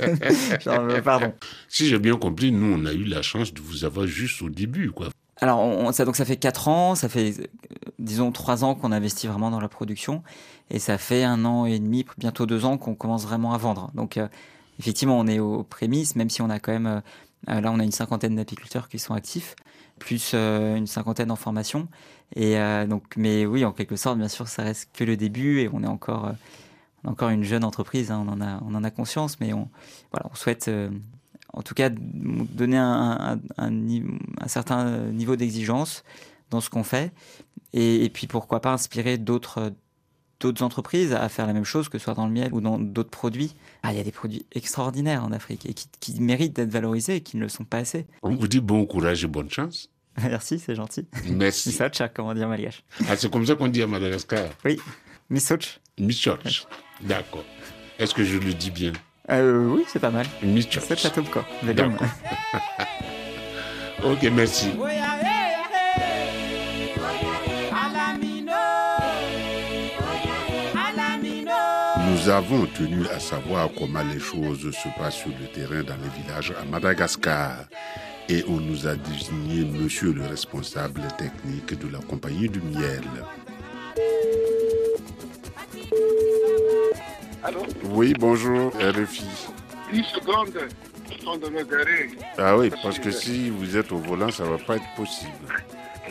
Genre, 0.63 1.03
pardon. 1.03 1.33
si 1.69 1.87
j'ai 1.87 1.99
bien 1.99 2.17
compris, 2.17 2.53
nous, 2.53 2.75
on 2.79 2.85
a 2.85 2.93
eu 2.93 3.05
la 3.05 3.23
chance 3.23 3.55
de 3.55 3.61
vous 3.61 3.85
avoir 3.85 4.07
juste 4.07 4.43
au 4.43 4.51
début, 4.51 4.91
quoi. 4.91 5.09
Alors, 5.41 5.61
on- 5.61 5.93
ça, 5.93 6.05
donc 6.05 6.17
ça 6.17 6.25
fait 6.25 6.37
4 6.37 6.69
ans, 6.69 6.95
ça 6.95 7.09
fait, 7.09 7.35
euh, 7.41 7.45
disons, 7.99 8.33
3 8.33 8.65
ans 8.65 8.75
qu'on 8.75 8.93
investit 8.93 9.27
vraiment 9.27 9.51
dans 9.51 9.61
la 9.61 9.69
production, 9.69 10.23
et 10.71 10.79
ça 10.79 10.99
fait 10.99 11.25
un 11.25 11.45
an 11.45 11.67
et 11.67 11.79
demi, 11.79 12.05
bientôt 12.19 12.45
2 12.47 12.65
ans 12.65 12.77
qu'on 12.79 12.95
commence 12.95 13.25
vraiment 13.25 13.53
à 13.55 13.59
vendre. 13.59 13.91
Donc, 13.95 14.17
euh, 14.17 14.29
effectivement, 14.79 15.19
on 15.19 15.27
est 15.27 15.39
aux 15.39 15.63
prémices, 15.65 16.17
même 16.17 16.31
si 16.31 16.43
on 16.43 16.51
a 16.51 16.59
quand 16.59 16.73
même, 16.73 16.87
euh, 16.87 17.01
euh, 17.49 17.61
là, 17.61 17.71
on 17.73 17.79
a 17.79 17.85
une 17.85 17.93
cinquantaine 17.93 18.37
d'apiculteurs 18.37 18.89
qui 18.89 18.99
sont 18.99 19.15
actifs, 19.15 19.55
plus 19.99 20.33
euh, 20.35 20.77
une 20.77 20.87
cinquantaine 20.87 21.31
en 21.31 21.37
formation. 21.37 21.89
Et 22.35 22.57
donc, 22.89 23.05
mais 23.17 23.47
oui, 23.47 23.65
en 23.65 23.73
quelque 23.73 23.95
sorte, 23.97 24.19
bien 24.19 24.29
sûr, 24.29 24.49
ça 24.49 24.65
reste 24.65 24.91
que 24.93 25.05
le 25.05 25.17
début, 25.17 25.61
et 25.61 25.71
on 25.73 25.85
est 25.85 25.87
encore, 25.87 26.33
encore 27.05 27.29
une 27.29 27.45
jeune 27.45 27.63
entreprise, 27.63 28.11
hein, 28.11 28.25
on 28.27 28.33
en 28.33 28.41
a, 28.41 28.61
on 28.65 28.75
en 28.75 28.83
a 28.83 28.91
conscience, 28.91 29.39
mais 29.41 29.53
on, 29.53 29.69
voilà, 30.11 30.27
on 30.33 30.35
souhaite. 30.35 30.69
en 31.53 31.63
tout 31.63 31.75
cas, 31.75 31.89
donner 31.91 32.79
un, 32.79 33.39
un- 33.59 34.49
certain 34.49 34.99
niveau 35.13 35.37
d'exigence 35.37 36.03
dans 36.51 36.61
ce 36.61 36.69
qu'on 36.69 36.83
fait. 36.83 37.13
Et 37.73 38.11
puis, 38.13 38.27
pourquoi 38.27 38.61
pas 38.61 38.73
inspirer 38.73 39.19
d'autres 39.19 39.73
d'autres 40.41 40.63
entreprises 40.63 41.13
à 41.13 41.29
faire 41.29 41.47
la 41.47 41.53
même 41.53 41.65
chose, 41.65 41.89
que 41.89 41.99
ce 41.99 42.05
soit 42.05 42.15
dans 42.15 42.27
le 42.27 42.33
miel 42.33 42.53
ou 42.53 42.61
dans 42.61 42.79
d'autres 42.79 43.11
produits. 43.11 43.55
Ah, 43.83 43.93
il 43.93 43.99
y 43.99 44.01
a 44.01 44.05
des 44.05 44.13
produits 44.13 44.47
extraordinaires 44.53 45.25
en 45.25 45.33
Afrique 45.33 45.67
et 45.67 45.75
qui, 45.75 45.89
qui 46.01 46.21
méritent 46.21 46.55
d'être 46.57 46.71
valorisés 46.71 47.17
et 47.17 47.21
qui 47.21 47.37
ne 47.37 47.43
le 47.43 47.49
sont 47.49 47.65
pas 47.65 47.79
assez. 47.79 48.07
On 48.23 48.35
vous 48.35 48.49
dit 48.49 48.61
bon 48.61 48.85
courage 48.87 49.25
et 49.25 49.29
bonne 49.29 49.51
chance. 49.51 49.91
Merci, 50.23 50.59
c'est 50.59 50.75
gentil. 50.75 51.07
Merci. 51.31 51.69
Misocha, 51.71 52.09
comment 52.09 52.35
dire 52.35 52.49
malgache. 52.49 52.85
Ah, 53.09 53.17
c'est 53.17 53.31
comme 53.31 53.47
ça 53.47 53.55
qu'on 53.55 53.69
dit 53.69 53.83
à 53.83 53.87
Madagascar. 53.87 54.49
Oui, 54.65 54.79
Misoch. 55.31 55.81
Michoch. 55.99 56.67
D'accord. 57.03 57.45
Est-ce 57.99 58.15
que 58.15 58.25
je 58.25 58.39
le 58.39 58.53
dis 58.53 58.71
bien? 58.71 58.93
Euh, 59.31 59.67
oui, 59.69 59.85
c'est 59.89 59.99
pas 59.99 60.11
mal. 60.11 60.27
Michoch. 60.43 60.83
C'est 60.87 60.99
château 60.99 61.23
quoi. 61.23 61.47
D'accord. 61.63 61.91
Ok, 64.05 64.25
merci. 64.31 64.69
Nous 72.27 72.33
avons 72.33 72.67
tenu 72.67 73.07
à 73.15 73.21
savoir 73.21 73.69
comment 73.79 74.03
les 74.03 74.19
choses 74.19 74.73
se 74.73 74.89
passent 74.99 75.15
sur 75.15 75.29
le 75.29 75.47
terrain 75.47 75.85
dans 75.85 75.95
les 75.95 76.09
villages 76.21 76.53
à 76.61 76.65
Madagascar. 76.65 77.67
Et 78.29 78.45
on 78.49 78.57
nous 78.57 78.85
a 78.89 78.97
désigné 78.97 79.65
monsieur 79.65 80.13
le 80.13 80.27
responsable 80.27 81.03
technique 81.17 81.79
de 81.79 81.93
la 81.93 82.01
compagnie 82.01 82.49
du 82.49 82.61
miel. 82.63 83.05
Allô? 87.45 87.61
Oui, 87.91 88.13
bonjour, 88.19 88.73
RFI. 88.73 89.29
10 89.93 90.03
secondes 90.03 90.59
sont 91.23 91.37
de 91.37 91.49
me 91.49 91.63
garer. 91.63 92.11
Ah 92.39 92.59
oui, 92.59 92.73
parce 92.83 92.99
que 92.99 93.13
si 93.13 93.51
vous 93.51 93.77
êtes 93.77 93.93
au 93.93 93.99
volant, 93.99 94.33
ça 94.33 94.43
va 94.43 94.59
pas 94.59 94.75
être 94.79 94.95
possible. 94.97 95.31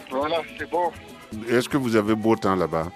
Voilà, 0.10 0.38
c'est 0.57 0.69
bon. 0.69 0.93
Est-ce 1.50 1.67
que 1.67 1.75
vous 1.75 1.98
avez 1.98 2.15
beau 2.15 2.38
temps 2.38 2.55
là-bas? 2.55 2.89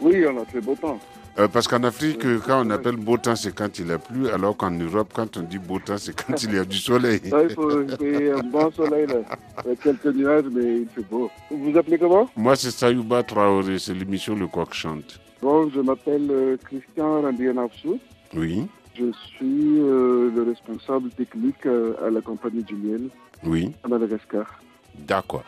Oui, 0.00 0.24
on 0.24 0.40
a 0.40 0.44
fait 0.44 0.60
beau 0.60 0.76
temps. 0.76 1.00
Euh, 1.38 1.48
Parce 1.48 1.68
qu'en 1.68 1.82
Afrique, 1.84 2.22
quand 2.46 2.66
on 2.66 2.70
appelle 2.70 2.96
beau 2.96 3.16
temps, 3.16 3.36
c'est 3.36 3.54
quand 3.54 3.78
il 3.78 3.90
a 3.92 3.98
plu, 3.98 4.28
alors 4.28 4.56
qu'en 4.56 4.70
Europe, 4.72 5.12
quand 5.14 5.36
on 5.36 5.42
dit 5.42 5.58
beau 5.58 5.78
temps, 5.78 5.96
c'est 5.96 6.14
quand 6.14 6.42
il 6.42 6.54
y 6.54 6.58
a 6.58 6.64
du 6.64 6.76
soleil. 6.76 7.20
Là, 7.30 7.44
il 7.44 7.50
faut 7.50 7.70
un 7.70 8.42
bon 8.50 8.70
soleil, 8.72 9.06
là. 9.06 9.16
Il 9.64 9.70
y 9.70 9.72
a 9.72 9.76
quelques 9.76 10.06
nuages, 10.14 10.44
mais 10.52 10.80
il 10.82 10.88
fait 10.88 11.08
beau. 11.08 11.30
Vous 11.50 11.70
vous 11.70 11.78
appelez 11.78 11.98
comment? 11.98 12.28
Moi, 12.36 12.56
c'est 12.56 12.70
Sayouba 12.70 13.22
Traoré, 13.22 13.78
c'est 13.78 13.94
l'émission 13.94 14.34
Le 14.34 14.48
Coq 14.48 14.74
Chante. 14.74 15.20
Bon, 15.40 15.70
je 15.70 15.80
m'appelle 15.80 16.26
euh, 16.30 16.56
Christian 16.62 17.22
Randianafsou. 17.22 17.98
Oui, 18.34 18.66
Je 18.98 19.10
suis 19.36 19.80
euh, 19.80 20.30
le 20.34 20.42
responsable 20.42 21.10
technique 21.10 21.64
à 21.64 22.10
la 22.10 22.20
compagnie 22.20 22.62
du 22.64 22.74
miel 22.74 23.08
oui, 23.44 23.72
à 23.84 23.88
Madagascar. 23.88 24.60
d'accord. 24.98 25.44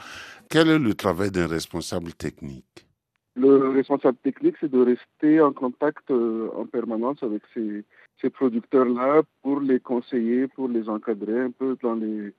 Quel 0.48 0.68
est 0.68 0.78
le 0.78 0.94
travail 0.94 1.30
d'un 1.30 1.46
responsable 1.46 2.12
technique? 2.14 2.86
Le 3.34 3.70
responsable 3.70 4.18
technique, 4.18 4.56
c'est 4.60 4.70
de 4.70 4.80
rester 4.80 5.40
en 5.40 5.52
contact 5.52 6.10
euh, 6.10 6.50
en 6.54 6.66
permanence 6.66 7.22
avec 7.22 7.42
ces, 7.54 7.84
ces 8.20 8.28
producteurs-là 8.28 9.22
pour 9.42 9.60
les 9.60 9.80
conseiller, 9.80 10.48
pour 10.48 10.68
les 10.68 10.88
encadrer 10.88 11.40
un 11.40 11.50
peu 11.50 11.76
dans 11.82 11.94
les, 11.94 12.34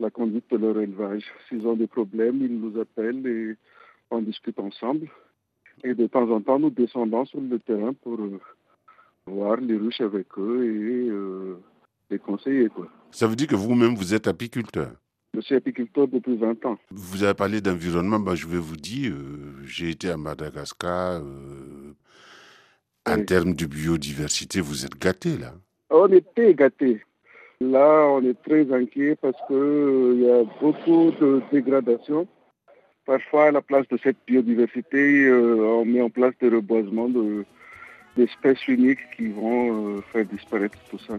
la 0.00 0.10
conduite 0.10 0.50
de 0.50 0.58
leur 0.58 0.78
élevage. 0.78 1.24
S'ils 1.48 1.66
ont 1.66 1.76
des 1.76 1.86
problèmes, 1.86 2.42
ils 2.42 2.60
nous 2.60 2.78
appellent 2.78 3.26
et 3.26 3.56
on 4.10 4.20
discute 4.20 4.58
ensemble. 4.58 5.08
Et 5.82 5.94
de 5.94 6.06
temps 6.06 6.30
en 6.30 6.40
temps, 6.40 6.58
nous 6.58 6.70
descendons 6.70 7.24
sur 7.24 7.40
le 7.40 7.58
terrain 7.58 7.94
pour 7.94 8.20
euh, 8.20 8.38
voir 9.26 9.56
les 9.56 9.76
ruches 9.76 10.02
avec 10.02 10.26
eux 10.38 10.64
et 10.64 11.08
euh, 11.08 11.56
les 12.10 12.18
conseiller. 12.18 12.68
Quoi. 12.68 12.88
Ça 13.10 13.26
veut 13.26 13.36
dire 13.36 13.48
que 13.48 13.56
vous-même, 13.56 13.94
vous 13.94 14.14
êtes 14.14 14.28
apiculteur. 14.28 14.92
Je 15.34 15.40
suis 15.40 15.54
apiculteur 15.56 16.06
depuis 16.08 16.36
20 16.36 16.64
ans. 16.66 16.78
Vous 16.90 17.24
avez 17.24 17.34
parlé 17.34 17.60
d'environnement, 17.60 18.20
ben, 18.20 18.34
je 18.34 18.46
vais 18.46 18.58
vous 18.58 18.76
dire, 18.76 19.12
euh, 19.12 19.62
j'ai 19.64 19.90
été 19.90 20.08
à 20.10 20.16
Madagascar. 20.16 21.20
euh, 21.20 21.92
en 23.06 23.16
Oui. 23.18 23.26
termes 23.26 23.52
de 23.54 23.66
biodiversité, 23.66 24.60
vous 24.62 24.86
êtes 24.86 24.96
gâté 24.98 25.36
là. 25.36 25.52
On 25.90 26.06
était 26.08 26.54
gâtés. 26.54 27.02
Là, 27.60 28.06
on 28.08 28.22
est 28.22 28.40
très 28.42 28.72
inquiet 28.72 29.16
parce 29.20 29.36
que 29.48 29.52
euh, 29.54 30.14
y 30.20 30.30
a 30.30 30.44
beaucoup 30.60 31.10
de 31.20 31.42
dégradation. 31.52 32.26
Parfois, 33.04 33.48
à 33.48 33.50
la 33.50 33.60
place 33.60 33.86
de 33.88 33.98
cette 34.02 34.16
biodiversité, 34.26 35.30
on 35.30 35.84
met 35.84 36.00
en 36.00 36.08
place 36.08 36.32
des 36.40 36.48
reboisements 36.48 37.10
de- 37.10 37.44
d'espèces 38.16 38.66
uniques 38.68 39.10
qui 39.16 39.28
vont 39.28 39.96
euh, 39.96 40.00
faire 40.12 40.24
disparaître 40.24 40.78
tout 40.90 40.98
ça. 40.98 41.14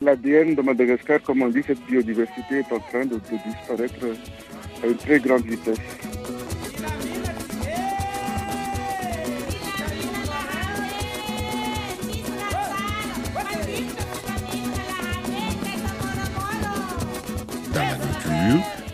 L'ADN 0.00 0.54
de 0.54 0.62
Madagascar, 0.62 1.22
comme 1.22 1.42
on 1.42 1.48
dit, 1.48 1.62
cette 1.66 1.84
biodiversité 1.86 2.58
est 2.58 2.72
en 2.72 2.80
train 2.80 3.06
de, 3.06 3.18
disparaître 3.46 4.06
à 4.82 4.86
une 4.86 4.96
très 4.96 5.20
grande 5.20 5.44
vitesse. 5.44 5.78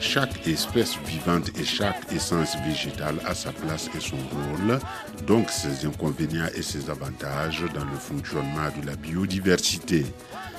Chaque 0.08 0.48
espèce 0.48 0.96
vivante 1.04 1.50
et 1.60 1.64
chaque 1.64 2.10
essence 2.10 2.56
végétale 2.66 3.16
a 3.26 3.34
sa 3.34 3.52
place 3.52 3.90
et 3.94 4.00
son 4.00 4.16
rôle, 4.16 4.78
donc 5.26 5.50
ses 5.50 5.84
inconvénients 5.84 6.48
et 6.56 6.62
ses 6.62 6.88
avantages 6.88 7.62
dans 7.74 7.84
le 7.84 7.98
fonctionnement 7.98 8.70
de 8.80 8.86
la 8.86 8.96
biodiversité. 8.96 10.06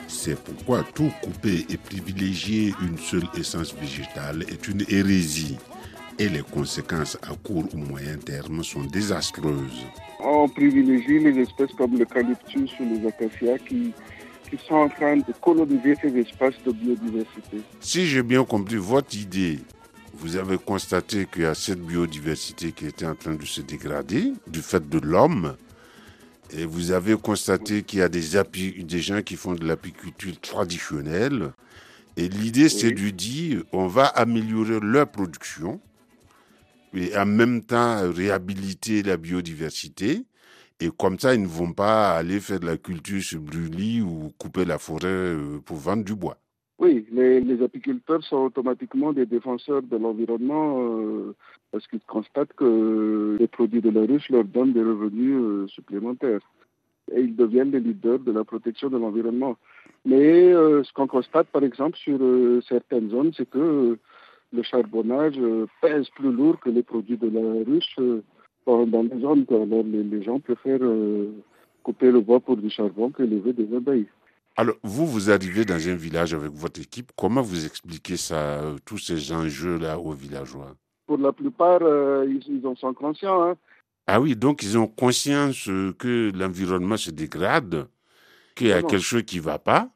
C'est 0.07 0.37
pourquoi 0.39 0.83
tout 0.93 1.11
couper 1.23 1.65
et 1.67 1.77
privilégier 1.77 2.75
une 2.83 2.99
seule 2.99 3.27
essence 3.39 3.73
végétale 3.73 4.43
est 4.49 4.67
une 4.67 4.83
hérésie 4.87 5.57
et 6.19 6.29
les 6.29 6.43
conséquences 6.43 7.17
à 7.23 7.33
court 7.35 7.65
ou 7.73 7.77
moyen 7.77 8.17
terme 8.17 8.63
sont 8.63 8.83
désastreuses. 8.83 9.87
On 10.19 10.47
privilégie 10.47 11.17
les 11.17 11.41
espèces 11.41 11.73
comme 11.75 11.97
l'eucalyptus 11.97 12.69
ou 12.79 12.83
les 12.83 13.07
acacias 13.07 13.57
qui, 13.67 13.93
qui 14.49 14.57
sont 14.67 14.75
en 14.75 14.89
train 14.89 15.17
de 15.17 15.33
coloniser 15.41 15.95
ces 16.01 16.17
espaces 16.17 16.55
de 16.65 16.71
biodiversité. 16.71 17.57
Si 17.79 18.05
j'ai 18.07 18.23
bien 18.23 18.43
compris 18.43 18.77
votre 18.77 19.15
idée, 19.15 19.59
vous 20.13 20.35
avez 20.35 20.57
constaté 20.57 21.25
qu'il 21.31 21.43
y 21.43 21.45
a 21.45 21.55
cette 21.55 21.81
biodiversité 21.81 22.71
qui 22.71 22.87
était 22.87 23.05
en 23.05 23.15
train 23.15 23.35
de 23.35 23.45
se 23.45 23.61
dégrader 23.61 24.33
du 24.47 24.61
fait 24.61 24.87
de 24.89 24.99
l'homme. 24.99 25.55
Et 26.51 26.65
vous 26.65 26.91
avez 26.91 27.15
constaté 27.15 27.83
qu'il 27.83 27.99
y 27.99 28.01
a 28.01 28.09
des, 28.09 28.35
api- 28.35 28.83
des 28.83 28.99
gens 28.99 29.21
qui 29.21 29.35
font 29.35 29.53
de 29.53 29.65
l'apiculture 29.65 30.39
traditionnelle. 30.41 31.51
Et 32.17 32.27
l'idée, 32.27 32.69
c'est 32.69 32.91
de 32.91 33.09
dire, 33.11 33.63
on 33.71 33.87
va 33.87 34.07
améliorer 34.07 34.79
leur 34.81 35.07
production 35.07 35.79
et 36.93 37.15
en 37.15 37.27
même 37.27 37.61
temps 37.61 38.11
réhabiliter 38.11 39.03
la 39.03 39.15
biodiversité. 39.15 40.23
Et 40.81 40.89
comme 40.97 41.19
ça, 41.19 41.35
ils 41.35 41.41
ne 41.41 41.47
vont 41.47 41.73
pas 41.73 42.11
aller 42.11 42.39
faire 42.39 42.59
de 42.59 42.65
la 42.65 42.77
culture 42.77 43.21
sur 43.21 43.41
brûlis 43.41 44.01
ou 44.01 44.31
couper 44.37 44.63
la 44.63 44.77
forêt 44.77 45.07
euh, 45.07 45.59
pour 45.65 45.75
vendre 45.75 46.05
du 46.05 46.15
bois. 46.15 46.37
Oui, 46.77 47.05
les, 47.11 47.61
apiculteurs 47.61 48.23
sont 48.23 48.37
automatiquement 48.37 49.11
des 49.11 49.25
défenseurs 49.25 49.81
de 49.81 49.97
l'environnement 49.97 50.77
euh, 50.79 51.35
parce 51.73 51.85
qu'ils 51.87 51.99
constatent 52.07 52.53
que 52.53 53.35
les 53.37 53.47
produits 53.47 53.81
de 53.81 53.89
la 53.89 54.01
ruche 54.05 54.29
leur 54.29 54.45
donnent 54.45 54.71
des 54.71 54.81
revenus 54.81 55.35
euh, 55.37 55.67
supplémentaires. 55.67 56.39
Et 57.13 57.19
ils 57.19 57.35
deviennent 57.35 57.71
les 57.71 57.81
leaders 57.81 58.19
de 58.19 58.31
la 58.31 58.45
protection 58.45 58.89
de 58.89 58.97
l'environnement. 58.97 59.57
Mais 60.05 60.53
ce 60.53 60.93
qu'on 60.93 61.07
constate, 61.07 61.47
par 61.47 61.63
exemple, 61.63 61.97
sur 61.97 62.19
certaines 62.69 63.09
zones, 63.09 63.31
c'est 63.35 63.49
que 63.49 63.97
le 64.53 64.63
charbonnage 64.63 65.39
pèse 65.81 66.07
plus 66.09 66.31
lourd 66.31 66.59
que 66.59 66.69
les 66.69 66.83
produits 66.83 67.17
de 67.17 67.27
la 67.27 67.65
ruche 67.65 67.97
dans, 68.87 69.03
les 69.03 69.19
zones. 69.21 69.45
Alors 69.49 69.83
les, 69.83 70.03
les 70.03 70.23
gens 70.23 70.39
préfèrent 70.39 70.83
euh, 70.83 71.31
couper 71.83 72.11
le 72.11 72.21
bois 72.21 72.39
pour 72.39 72.57
du 72.57 72.69
charbon 72.69 73.09
que 73.11 73.23
lever 73.23 73.53
des 73.53 73.75
abeilles. 73.75 74.07
Alors, 74.57 74.75
vous, 74.83 75.07
vous 75.07 75.31
arrivez 75.31 75.63
dans 75.63 75.87
un 75.87 75.95
village 75.95 76.33
avec 76.33 76.51
votre 76.51 76.81
équipe. 76.81 77.11
Comment 77.15 77.41
vous 77.41 77.65
expliquez 77.65 78.17
ça, 78.17 78.61
euh, 78.61 78.77
tous 78.85 78.97
ces 78.97 79.31
enjeux-là 79.31 79.97
aux 79.99 80.11
villageois? 80.11 80.75
Pour 81.07 81.17
la 81.17 81.31
plupart, 81.31 81.79
euh, 81.81 82.25
ils, 82.27 82.43
ils 82.57 82.67
en 82.67 82.75
sont 82.75 82.93
conscients. 82.93 83.41
hein. 83.41 83.55
Ah 84.05 84.19
oui, 84.19 84.35
donc 84.35 84.63
ils 84.63 84.77
ont 84.77 84.87
conscience 84.87 85.65
que 85.99 86.31
l'environnement 86.35 86.97
se 86.97 87.11
dégrade, 87.11 87.87
qu'il 88.55 88.67
y 88.67 88.71
a 88.71 88.81
quelque 88.81 88.97
chose 89.03 89.23
qui 89.23 89.37
ne 89.37 89.43
va 89.43 89.59
pas, 89.59 89.89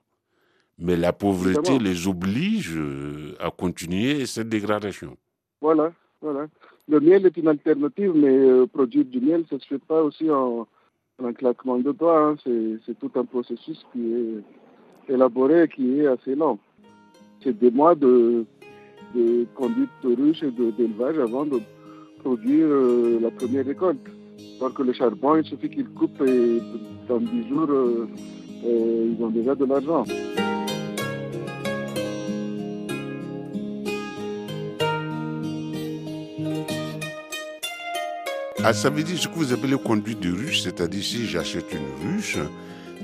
mais 0.78 0.96
la 0.96 1.14
pauvreté 1.14 1.80
les 1.80 2.08
oblige 2.08 2.78
à 3.40 3.50
continuer 3.50 4.28
cette 4.28 4.50
dégradation. 4.50 5.18
Voilà, 5.62 5.92
voilà. 6.22 6.48
Le 6.90 7.00
miel 7.00 7.26
est 7.26 7.38
une 7.38 7.48
alternative, 7.48 8.12
mais 8.16 8.28
euh, 8.28 8.66
produire 8.68 9.06
du 9.06 9.22
miel, 9.22 9.46
ça 9.50 9.56
ne 9.56 9.62
se 9.62 9.68
fait 9.68 9.80
pas 9.80 10.04
aussi 10.04 10.30
en, 10.30 10.68
un 11.24 11.34
claquement 11.34 11.78
de 11.78 11.92
doigts. 11.92 12.20
hein. 12.20 12.36
C'est 12.86 13.00
tout 13.00 13.12
un 13.16 13.24
processus 13.24 13.86
qui 13.94 14.14
est 14.14 15.14
élaboré 15.14 15.68
qui 15.70 16.00
est 16.00 16.08
assez 16.08 16.36
lent. 16.36 16.60
C'est 17.42 17.58
des 17.58 17.72
mois 17.72 17.96
de, 17.96 18.46
conduite 19.56 19.90
de 20.04 20.16
ruche 20.16 20.44
et 20.44 20.52
d'élevage 20.52 21.20
avant 21.20 21.46
de 21.46 21.60
produire 22.20 22.68
euh, 22.68 23.20
la 23.22 23.32
première 23.32 23.66
récolte. 23.66 24.06
Alors 24.60 24.74
que 24.74 24.84
le 24.84 24.94
charbon, 24.94 25.36
il 25.36 25.46
suffit 25.46 25.70
qu'ils 25.70 25.90
coupent 25.90 26.22
et 26.22 26.60
dans 27.08 27.20
10 27.20 27.48
jours, 27.50 27.70
euh, 27.70 28.08
ils 28.66 29.24
ont 29.24 29.30
déjà 29.30 29.56
de 29.56 29.66
l'argent. 29.66 30.04
Ah, 38.64 38.74
ça 38.74 38.90
veut 38.90 39.04
dire 39.04 39.18
ce 39.18 39.28
que 39.28 39.34
vous 39.36 39.52
appelez 39.54 39.78
conduite 39.78 40.20
de 40.22 40.32
ruche, 40.32 40.62
c'est-à-dire 40.62 41.04
si 41.04 41.26
j'achète 41.28 41.66
une 41.74 42.14
ruche, 42.16 42.38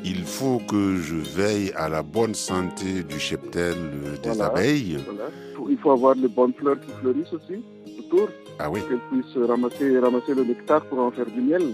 il 0.05 0.23
faut 0.23 0.59
que 0.59 0.95
je 0.97 1.15
veille 1.15 1.71
à 1.75 1.89
la 1.89 2.01
bonne 2.01 2.33
santé 2.33 3.03
du 3.03 3.19
cheptel 3.19 3.75
euh, 3.75 4.15
des 4.23 4.29
Voilà. 4.29 4.45
abeilles. 4.45 4.97
Voilà. 5.05 5.29
Il 5.69 5.77
faut 5.77 5.91
avoir 5.91 6.15
les 6.15 6.29
bonnes 6.29 6.53
fleurs 6.53 6.79
qui 6.79 6.91
fleurissent 7.01 7.33
aussi 7.33 7.61
autour. 7.99 8.29
Ah 8.57 8.69
oui. 8.69 8.79
qu'elles 8.87 8.99
puissent 9.11 9.37
ramasser, 9.47 9.99
ramasser 9.99 10.33
le 10.33 10.43
nectar 10.45 10.85
pour 10.85 10.99
en 10.99 11.11
faire 11.11 11.25
du 11.25 11.41
miel. 11.41 11.73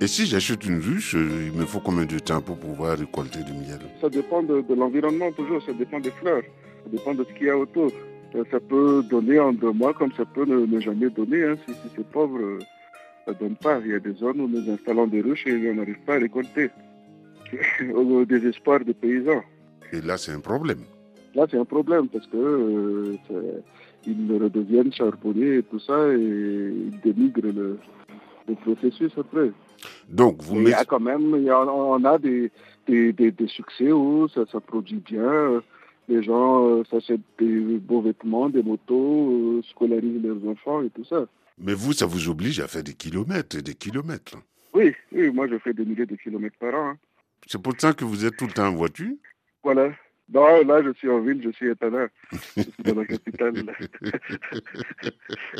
Et 0.00 0.06
si 0.06 0.26
j'achète 0.26 0.64
une 0.66 0.80
ruche, 0.80 1.14
euh, 1.14 1.50
il 1.52 1.58
me 1.58 1.66
faut 1.66 1.80
combien 1.80 2.04
de 2.06 2.18
temps 2.18 2.40
pour 2.40 2.56
pouvoir 2.56 2.96
récolter 2.98 3.40
du 3.42 3.52
miel? 3.52 3.80
Ça 4.00 4.08
dépend 4.08 4.42
de, 4.42 4.62
de 4.62 4.74
l'environnement 4.74 5.30
toujours, 5.32 5.62
ça 5.62 5.72
dépend 5.74 6.00
des 6.00 6.10
fleurs, 6.10 6.42
ça 6.84 6.90
dépend 6.90 7.14
de 7.14 7.24
ce 7.24 7.32
qu'il 7.36 7.46
y 7.48 7.50
a 7.50 7.56
autour. 7.58 7.90
Ça, 8.50 8.60
peut 8.60 9.02
donner 9.08 9.38
en 9.38 9.52
deux 9.52 9.72
mois 9.72 9.94
comme 9.94 10.12
ça 10.14 10.24
peut 10.26 10.44
ne, 10.44 10.78
jamais 10.80 11.08
donner. 11.08 11.42
Hein. 11.44 11.56
Si, 11.66 11.72
c'est 11.96 12.06
pauvre, 12.10 12.36
euh, 12.38 12.58
ça 13.26 13.32
ne 13.32 13.38
donne 13.38 13.56
pas. 13.56 13.80
Il 13.84 13.90
y 13.90 13.94
a 13.94 13.98
des 13.98 14.14
zones 14.14 14.40
où 14.40 14.48
nous 14.48 14.70
installons 14.70 15.06
des 15.08 15.20
ruches 15.20 15.46
et 15.46 15.70
on 15.70 15.74
n'arrive 15.74 15.98
pas 16.06 16.14
à 16.14 16.18
récolter. 16.18 16.70
Au 17.94 18.24
désespoir 18.24 18.80
des 18.80 18.94
paysans. 18.94 19.42
Et 19.92 20.00
là, 20.00 20.16
c'est 20.16 20.32
un 20.32 20.40
problème. 20.40 20.80
Là, 21.34 21.46
c'est 21.50 21.58
un 21.58 21.64
problème 21.64 22.08
parce 22.08 22.26
que 22.28 22.36
euh, 22.36 23.60
ils 24.06 24.38
redeviennent 24.40 24.92
charbonniers 24.92 25.56
et 25.58 25.62
tout 25.62 25.78
ça 25.80 26.08
et 26.12 26.16
ils 26.18 27.00
dénigrent 27.04 27.52
le, 27.52 27.78
processus 28.62 29.12
après. 29.18 29.50
Donc, 30.08 30.42
vous 30.42 30.60
Il 30.62 30.68
y 30.68 30.72
a 30.72 30.84
quand 30.84 31.00
même, 31.00 31.34
on 31.34 32.04
a 32.04 32.18
des, 32.18 32.50
des, 32.86 33.12
des, 33.12 33.48
succès 33.48 33.92
où 33.92 34.28
ça, 34.28 34.42
ça, 34.50 34.60
produit 34.60 35.02
bien. 35.04 35.62
Les 36.08 36.22
gens 36.22 36.66
euh, 36.66 36.84
s'achètent 36.90 37.20
des 37.38 37.78
beaux 37.78 38.00
vêtements, 38.00 38.48
des 38.48 38.62
motos, 38.62 39.58
euh, 39.58 39.62
scolarisent 39.70 40.22
leurs 40.22 40.48
enfants 40.48 40.82
et 40.82 40.90
tout 40.90 41.04
ça. 41.04 41.26
Mais 41.58 41.74
vous, 41.74 41.92
ça 41.92 42.06
vous 42.06 42.28
oblige 42.28 42.60
à 42.60 42.68
faire 42.68 42.82
des 42.82 42.94
kilomètres 42.94 43.56
et 43.58 43.62
des 43.62 43.74
kilomètres. 43.74 44.36
Oui, 44.74 44.94
oui, 45.12 45.30
moi 45.30 45.48
je 45.48 45.58
fais 45.58 45.72
des 45.72 45.84
milliers 45.84 46.06
de 46.06 46.16
kilomètres 46.16 46.58
par 46.58 46.74
an. 46.74 46.90
Hein. 46.90 46.98
C'est 47.46 47.60
pour 47.60 47.72
ça 47.78 47.92
que 47.92 48.04
vous 48.04 48.24
êtes 48.26 48.36
tout 48.36 48.46
le 48.46 48.52
temps 48.52 48.66
en 48.68 48.74
voiture? 48.74 49.14
Voilà. 49.62 49.90
Non, 50.32 50.64
là, 50.64 50.82
je 50.82 50.92
suis 50.94 51.08
en 51.08 51.20
ville, 51.20 51.40
je 51.42 51.50
suis 51.50 51.70
étonnant. 51.70 52.08
Je 52.56 52.62
suis 52.62 52.82
dans 52.84 52.94
la 52.96 53.06
capitale. 53.06 53.54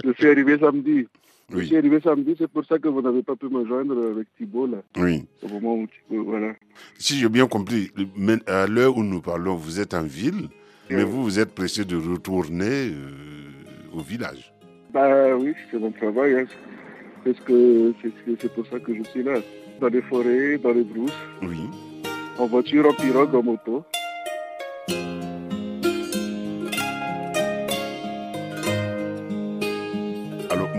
je 0.05 0.12
suis 0.12 0.29
arrivé 0.29 0.59
samedi. 0.59 1.07
Je 1.50 1.61
suis 1.61 1.76
arrivé 1.76 2.00
samedi, 2.00 2.35
c'est 2.37 2.50
pour 2.50 2.65
ça 2.65 2.79
que 2.79 2.88
vous 2.88 3.00
n'avez 3.00 3.23
pas 3.23 3.37
pu 3.37 3.49
me 3.49 3.65
joindre 3.65 4.11
avec 4.11 4.26
Thibault, 4.37 4.67
là. 4.67 4.83
Oui. 4.97 5.25
Au 5.43 5.49
moment 5.49 5.76
où 5.76 5.87
Thibault, 5.87 6.25
voilà. 6.25 6.55
Si 6.99 7.17
j'ai 7.19 7.29
bien 7.29 7.47
compris, 7.47 7.93
à 8.49 8.67
l'heure 8.67 8.97
où 8.97 9.05
nous 9.05 9.21
parlons, 9.21 9.55
vous 9.55 9.79
êtes 9.79 9.95
en 9.95 10.03
ville, 10.03 10.49
mais 10.91 11.05
vous, 11.05 11.23
vous 11.23 11.38
êtes 11.38 11.55
pressé 11.55 11.85
de 11.85 11.97
retourner 11.97 12.91
euh, 12.91 13.93
au 13.93 14.00
village. 14.00 14.53
Bah 14.93 15.37
oui, 15.37 15.55
c'est 15.71 15.78
mon 15.78 15.90
travail. 15.90 16.40
Hein. 16.40 16.45
C'est 17.25 18.55
pour 18.55 18.66
ça 18.66 18.78
que 18.78 18.95
je 18.95 19.02
suis 19.11 19.23
là. 19.23 19.35
Dans 19.81 19.88
les 19.88 20.02
forêts, 20.02 20.59
dans 20.59 20.73
les 20.73 20.85
brousses. 20.85 21.12
Oui. 21.43 21.69
En 22.38 22.47
voiture, 22.47 22.88
en 22.88 22.93
pirogue, 22.93 23.35
en 23.35 23.43
moto. 23.43 23.85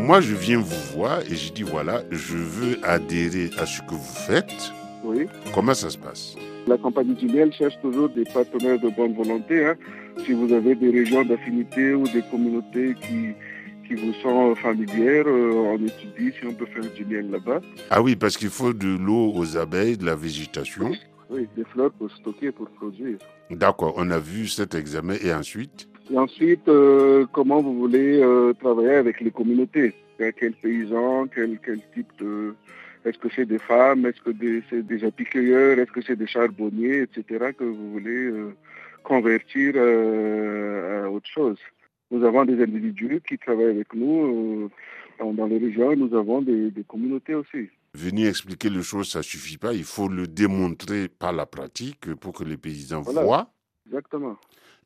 moi, 0.07 0.21
je 0.21 0.33
viens 0.33 0.59
vous 0.59 0.95
voir 0.95 1.19
et 1.29 1.35
je 1.35 1.51
dis 1.51 1.63
voilà, 1.63 2.01
je 2.11 2.37
veux 2.37 2.77
adhérer 2.83 3.49
à 3.57 3.65
ce 3.65 3.81
que 3.81 3.91
vous 3.91 4.15
faites. 4.27 4.71
Oui. 5.03 5.27
Comment 5.53 5.73
ça 5.73 5.89
se 5.89 5.97
passe? 5.97 6.35
La 6.65 6.77
compagnie 6.77 7.13
du 7.13 7.27
miel 7.27 7.51
cherche 7.51 7.77
toujours 7.81 8.07
des 8.07 8.23
partenaires 8.23 8.79
de 8.79 8.89
bonne 8.89 9.13
volonté. 9.13 9.65
Hein. 9.65 9.75
Si 10.25 10.31
vous 10.31 10.53
avez 10.53 10.75
des 10.75 10.91
régions 10.91 11.25
d'affinité 11.25 11.93
ou 11.93 12.03
des 12.07 12.21
communautés 12.31 12.95
qui, 13.01 13.33
qui 13.87 13.95
vous 13.95 14.13
sont 14.15 14.55
familières, 14.55 15.25
euh, 15.27 15.51
on 15.53 15.85
étudie 15.85 16.33
si 16.37 16.45
on 16.45 16.53
peut 16.53 16.65
faire 16.65 16.91
du 16.91 17.05
miel 17.05 17.31
là-bas. 17.31 17.61
Ah 17.89 18.01
oui, 18.01 18.15
parce 18.15 18.37
qu'il 18.37 18.49
faut 18.49 18.73
de 18.73 18.97
l'eau 18.97 19.31
aux 19.33 19.57
abeilles, 19.57 19.97
de 19.97 20.05
la 20.05 20.15
végétation. 20.15 20.91
Oui, 21.29 21.47
des 21.55 21.63
fleurs 21.65 21.91
pour 21.91 22.11
stocker, 22.11 22.51
pour 22.51 22.69
produire. 22.69 23.17
D'accord, 23.49 23.93
on 23.97 24.09
a 24.11 24.19
vu 24.19 24.47
cet 24.47 24.75
examen 24.75 25.15
et 25.23 25.33
ensuite? 25.33 25.87
Et 26.11 26.17
ensuite, 26.17 26.67
euh, 26.67 27.25
comment 27.31 27.61
vous 27.61 27.77
voulez 27.77 28.21
euh, 28.21 28.53
travailler 28.53 28.95
avec 28.95 29.19
les 29.21 29.31
communautés? 29.31 29.93
Quels 30.17 30.53
paysans 30.53 31.27
Quel, 31.33 31.59
quel 31.63 31.79
type 31.93 32.11
de... 32.19 32.55
Est-ce 33.05 33.19
que 33.19 33.27
c'est 33.33 33.45
des 33.45 33.59
femmes 33.59 34.05
Est-ce 34.05 34.21
que 34.21 34.31
c'est 34.69 34.85
des 34.85 35.03
apicueilleurs 35.05 35.79
Est-ce 35.79 35.91
que 35.91 36.01
c'est 36.01 36.15
des 36.15 36.27
charbonniers, 36.27 37.03
etc. 37.03 37.51
que 37.57 37.63
vous 37.63 37.91
voulez 37.91 38.25
euh, 38.31 38.55
convertir 39.03 39.75
à 39.77 41.09
autre 41.09 41.27
chose? 41.29 41.57
Nous 42.11 42.23
avons 42.25 42.45
des 42.45 42.61
individus 42.61 43.21
qui 43.27 43.37
travaillent 43.37 43.71
avec 43.71 43.93
nous 43.93 44.69
dans 45.19 45.45
les 45.45 45.57
régions 45.57 45.91
et 45.91 45.95
nous 45.95 46.15
avons 46.15 46.41
des, 46.41 46.71
communautés 46.87 47.35
aussi. 47.35 47.69
Venir 47.93 48.29
expliquer 48.29 48.69
les 48.69 48.83
choses, 48.83 49.09
ça 49.09 49.19
ne 49.19 49.23
suffit 49.23 49.57
pas. 49.57 49.73
Il 49.73 49.83
faut 49.83 50.07
le 50.07 50.27
démontrer 50.27 51.07
par 51.07 51.33
la 51.33 51.45
pratique 51.45 52.13
pour 52.15 52.33
que 52.33 52.43
les 52.43 52.57
paysans 52.57 53.01
voient. 53.01 53.49
Exactement. 53.87 54.37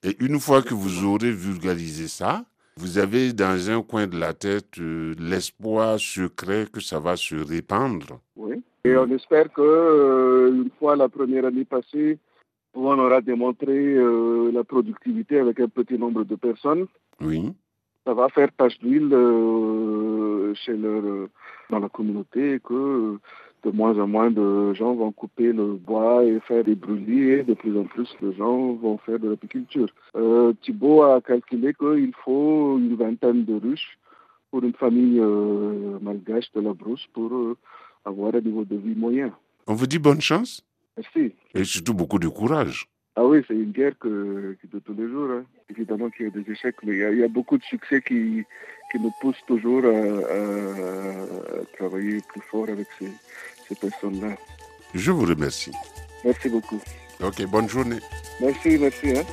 Et 0.04 0.16
une 0.20 0.40
fois 0.40 0.62
que 0.62 0.74
vous 0.74 1.04
aurez 1.06 1.32
vulgarisé 1.32 2.08
ça, 2.08 2.46
vous 2.78 2.98
avez 2.98 3.34
dans 3.34 3.70
un 3.70 3.84
coin 3.84 4.08
de 4.08 4.18
la 4.18 4.34
tête 4.34 4.80
euh, 4.80 5.14
l'espoir 5.20 6.00
secret 6.00 6.66
que 6.72 6.80
ça 6.80 7.00
va 7.00 7.16
se 7.16 7.36
répandre. 7.36 8.20
Oui. 8.36 8.64
Et 8.84 8.96
on 8.96 9.08
espère 9.12 9.52
que 9.52 9.62
euh, 9.62 10.64
une 10.64 10.72
fois 10.80 10.96
la 10.96 11.10
première 11.10 11.46
année 11.46 11.66
passée, 11.66 12.18
on 12.74 13.00
aura 13.00 13.22
démontré 13.22 13.96
euh, 13.96 14.52
la 14.52 14.64
productivité 14.64 15.40
avec 15.40 15.60
un 15.60 15.68
petit 15.68 15.98
nombre 15.98 16.24
de 16.24 16.36
personnes. 16.36 16.88
Oui. 17.20 17.54
Ça 18.06 18.14
va 18.14 18.30
faire 18.30 18.50
tache 18.58 18.80
d'huile 18.80 19.10
chez 20.56 20.76
leur, 20.76 21.28
dans 21.70 21.80
la 21.80 21.90
communauté 21.90 22.60
que 22.64 23.18
de 23.64 23.72
moins 23.72 23.98
en 24.00 24.08
moins 24.08 24.32
de 24.32 24.74
gens 24.74 24.96
vont 24.96 25.12
couper 25.12 25.54
le 25.54 25.74
bois 25.76 26.24
et 26.24 26.40
faire 26.42 26.64
des 26.64 26.76
brûlis 26.76 27.30
et 27.30 27.44
de 27.44 27.54
plus 27.54 27.78
en 27.78 27.84
plus 27.84 28.10
de 28.22 28.32
gens 28.32 28.74
vont 28.74 28.98
faire 29.00 29.20
de 29.20 29.30
l'apiculture. 29.30 29.90
Euh, 30.16 30.54
Thibault 30.62 31.04
a 31.04 31.22
calculé 31.22 31.74
qu'il 31.74 32.14
faut 32.24 32.78
une 32.78 32.96
vingtaine 32.96 33.46
de 33.46 33.54
ruches 33.54 34.00
pour 34.50 34.64
une 34.64 34.74
famille 34.74 35.20
euh, 35.20 36.00
malgache 36.02 36.52
de 36.54 36.62
la 36.62 36.74
brousse 36.74 37.06
pour 37.14 37.32
euh, 37.34 37.56
avoir 38.04 38.36
un 38.36 38.42
niveau 38.42 38.66
de 38.66 38.76
vie 38.76 38.96
moyen. 38.96 39.32
On 39.68 39.76
vous 39.76 39.88
dit 39.88 40.00
bonne 40.00 40.22
chance 40.22 40.64
Merci. 41.02 41.34
Et 41.54 41.64
surtout 41.64 41.94
beaucoup 41.94 42.20
de 42.20 42.28
courage. 42.28 42.86
Ah 43.16 43.26
oui, 43.26 43.42
c'est 43.48 43.54
une 43.54 43.72
guerre 43.72 43.98
que, 44.00 44.58
de 44.72 44.80
tous 44.80 44.94
les 44.94 45.08
jours. 45.08 45.30
Hein. 45.32 45.44
Évidemment 45.70 46.10
qu'il 46.10 46.28
y 46.28 46.30
a 46.30 46.32
des 46.32 46.50
échecs, 46.50 46.76
mais 46.84 46.94
il 46.94 47.20
y, 47.20 47.24
a, 47.24 47.28
beaucoup 47.28 47.58
de 47.58 47.64
succès 47.64 48.02
qui, 48.02 48.44
qui 48.92 49.00
nous 49.00 49.12
poussent 49.20 49.46
toujours 49.48 49.84
à, 49.86 51.66
travailler 51.78 52.20
plus 52.30 52.42
fort 52.50 52.70
avec 52.70 52.88
ces, 52.98 53.12
ces 53.68 53.76
personnes-là. 53.76 54.36
Je 54.94 55.12
vous 55.12 55.26
remercie. 55.26 55.72
Merci 56.24 56.50
beaucoup. 56.50 56.80
Ok, 57.22 57.46
bonne 57.48 57.68
journée. 57.68 58.00
Merci, 58.40 58.78
merci. 58.80 59.18
Hein. 59.18 59.24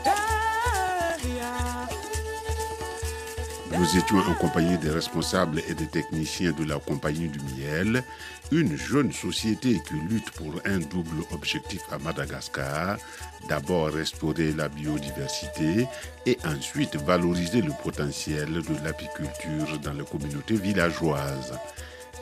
Nous 3.70 3.98
étions 3.98 4.18
en 4.18 4.34
compagnie 4.34 4.78
des 4.78 4.90
responsables 4.90 5.60
et 5.68 5.74
des 5.74 5.86
techniciens 5.86 6.52
de 6.52 6.64
la 6.64 6.78
Compagnie 6.78 7.28
du 7.28 7.38
Miel, 7.40 8.02
une 8.50 8.76
jeune 8.76 9.12
société 9.12 9.80
qui 9.86 9.94
lutte 10.08 10.30
pour 10.30 10.54
un 10.64 10.78
double 10.78 11.22
objectif 11.32 11.82
à 11.92 11.98
Madagascar. 11.98 12.96
D'abord 13.48 13.88
restaurer 13.88 14.52
la 14.52 14.68
biodiversité 14.70 15.86
et 16.24 16.38
ensuite 16.46 16.96
valoriser 16.96 17.60
le 17.60 17.72
potentiel 17.82 18.50
de 18.50 18.84
l'apiculture 18.84 19.78
dans 19.82 19.92
les 19.92 20.04
communautés 20.04 20.56
villageoises. 20.56 21.52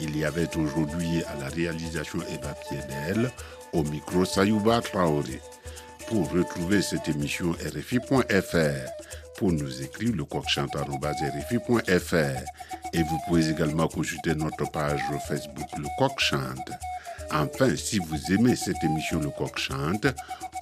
Il 0.00 0.16
y 0.16 0.24
avait 0.24 0.54
aujourd'hui 0.56 1.22
à 1.22 1.40
la 1.40 1.48
réalisation 1.48 2.18
Eva 2.28 2.54
Piedel, 2.68 3.30
au 3.72 3.84
micro 3.84 4.24
Sayouba 4.24 4.80
Traoré. 4.80 5.40
Pour 6.08 6.30
retrouver 6.30 6.82
cette 6.82 7.08
émission 7.08 7.52
RFI.fr, 7.52 8.90
pour 9.38 9.52
nous 9.52 9.82
écrire 9.82 10.12
le 10.14 10.24
et 12.92 13.02
vous 13.02 13.18
pouvez 13.26 13.48
également 13.48 13.88
consulter 13.88 14.34
notre 14.34 14.70
page 14.70 15.00
Facebook 15.28 15.68
Le 15.76 15.86
Coq 15.98 16.18
Chante. 16.18 16.70
Enfin, 17.32 17.74
si 17.76 17.98
vous 17.98 18.32
aimez 18.32 18.56
cette 18.56 18.82
émission 18.84 19.20
Le 19.20 19.30
Coq 19.30 19.58
Chante, 19.58 20.06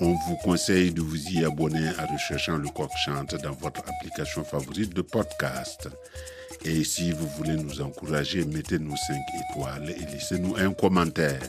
on 0.00 0.14
vous 0.14 0.36
conseille 0.42 0.92
de 0.92 1.02
vous 1.02 1.28
y 1.28 1.44
abonner 1.44 1.88
en 2.00 2.12
recherchant 2.12 2.56
Le 2.56 2.68
Coq 2.68 2.90
Chante 3.04 3.34
dans 3.42 3.52
votre 3.52 3.82
application 3.88 4.44
favorite 4.44 4.94
de 4.94 5.02
podcast. 5.02 5.88
Et 6.64 6.82
si 6.82 7.12
vous 7.12 7.28
voulez 7.36 7.56
nous 7.56 7.82
encourager, 7.82 8.44
mettez-nous 8.44 8.96
5 8.96 9.16
étoiles 9.50 9.90
et 9.90 10.12
laissez-nous 10.12 10.56
un 10.56 10.72
commentaire. 10.72 11.42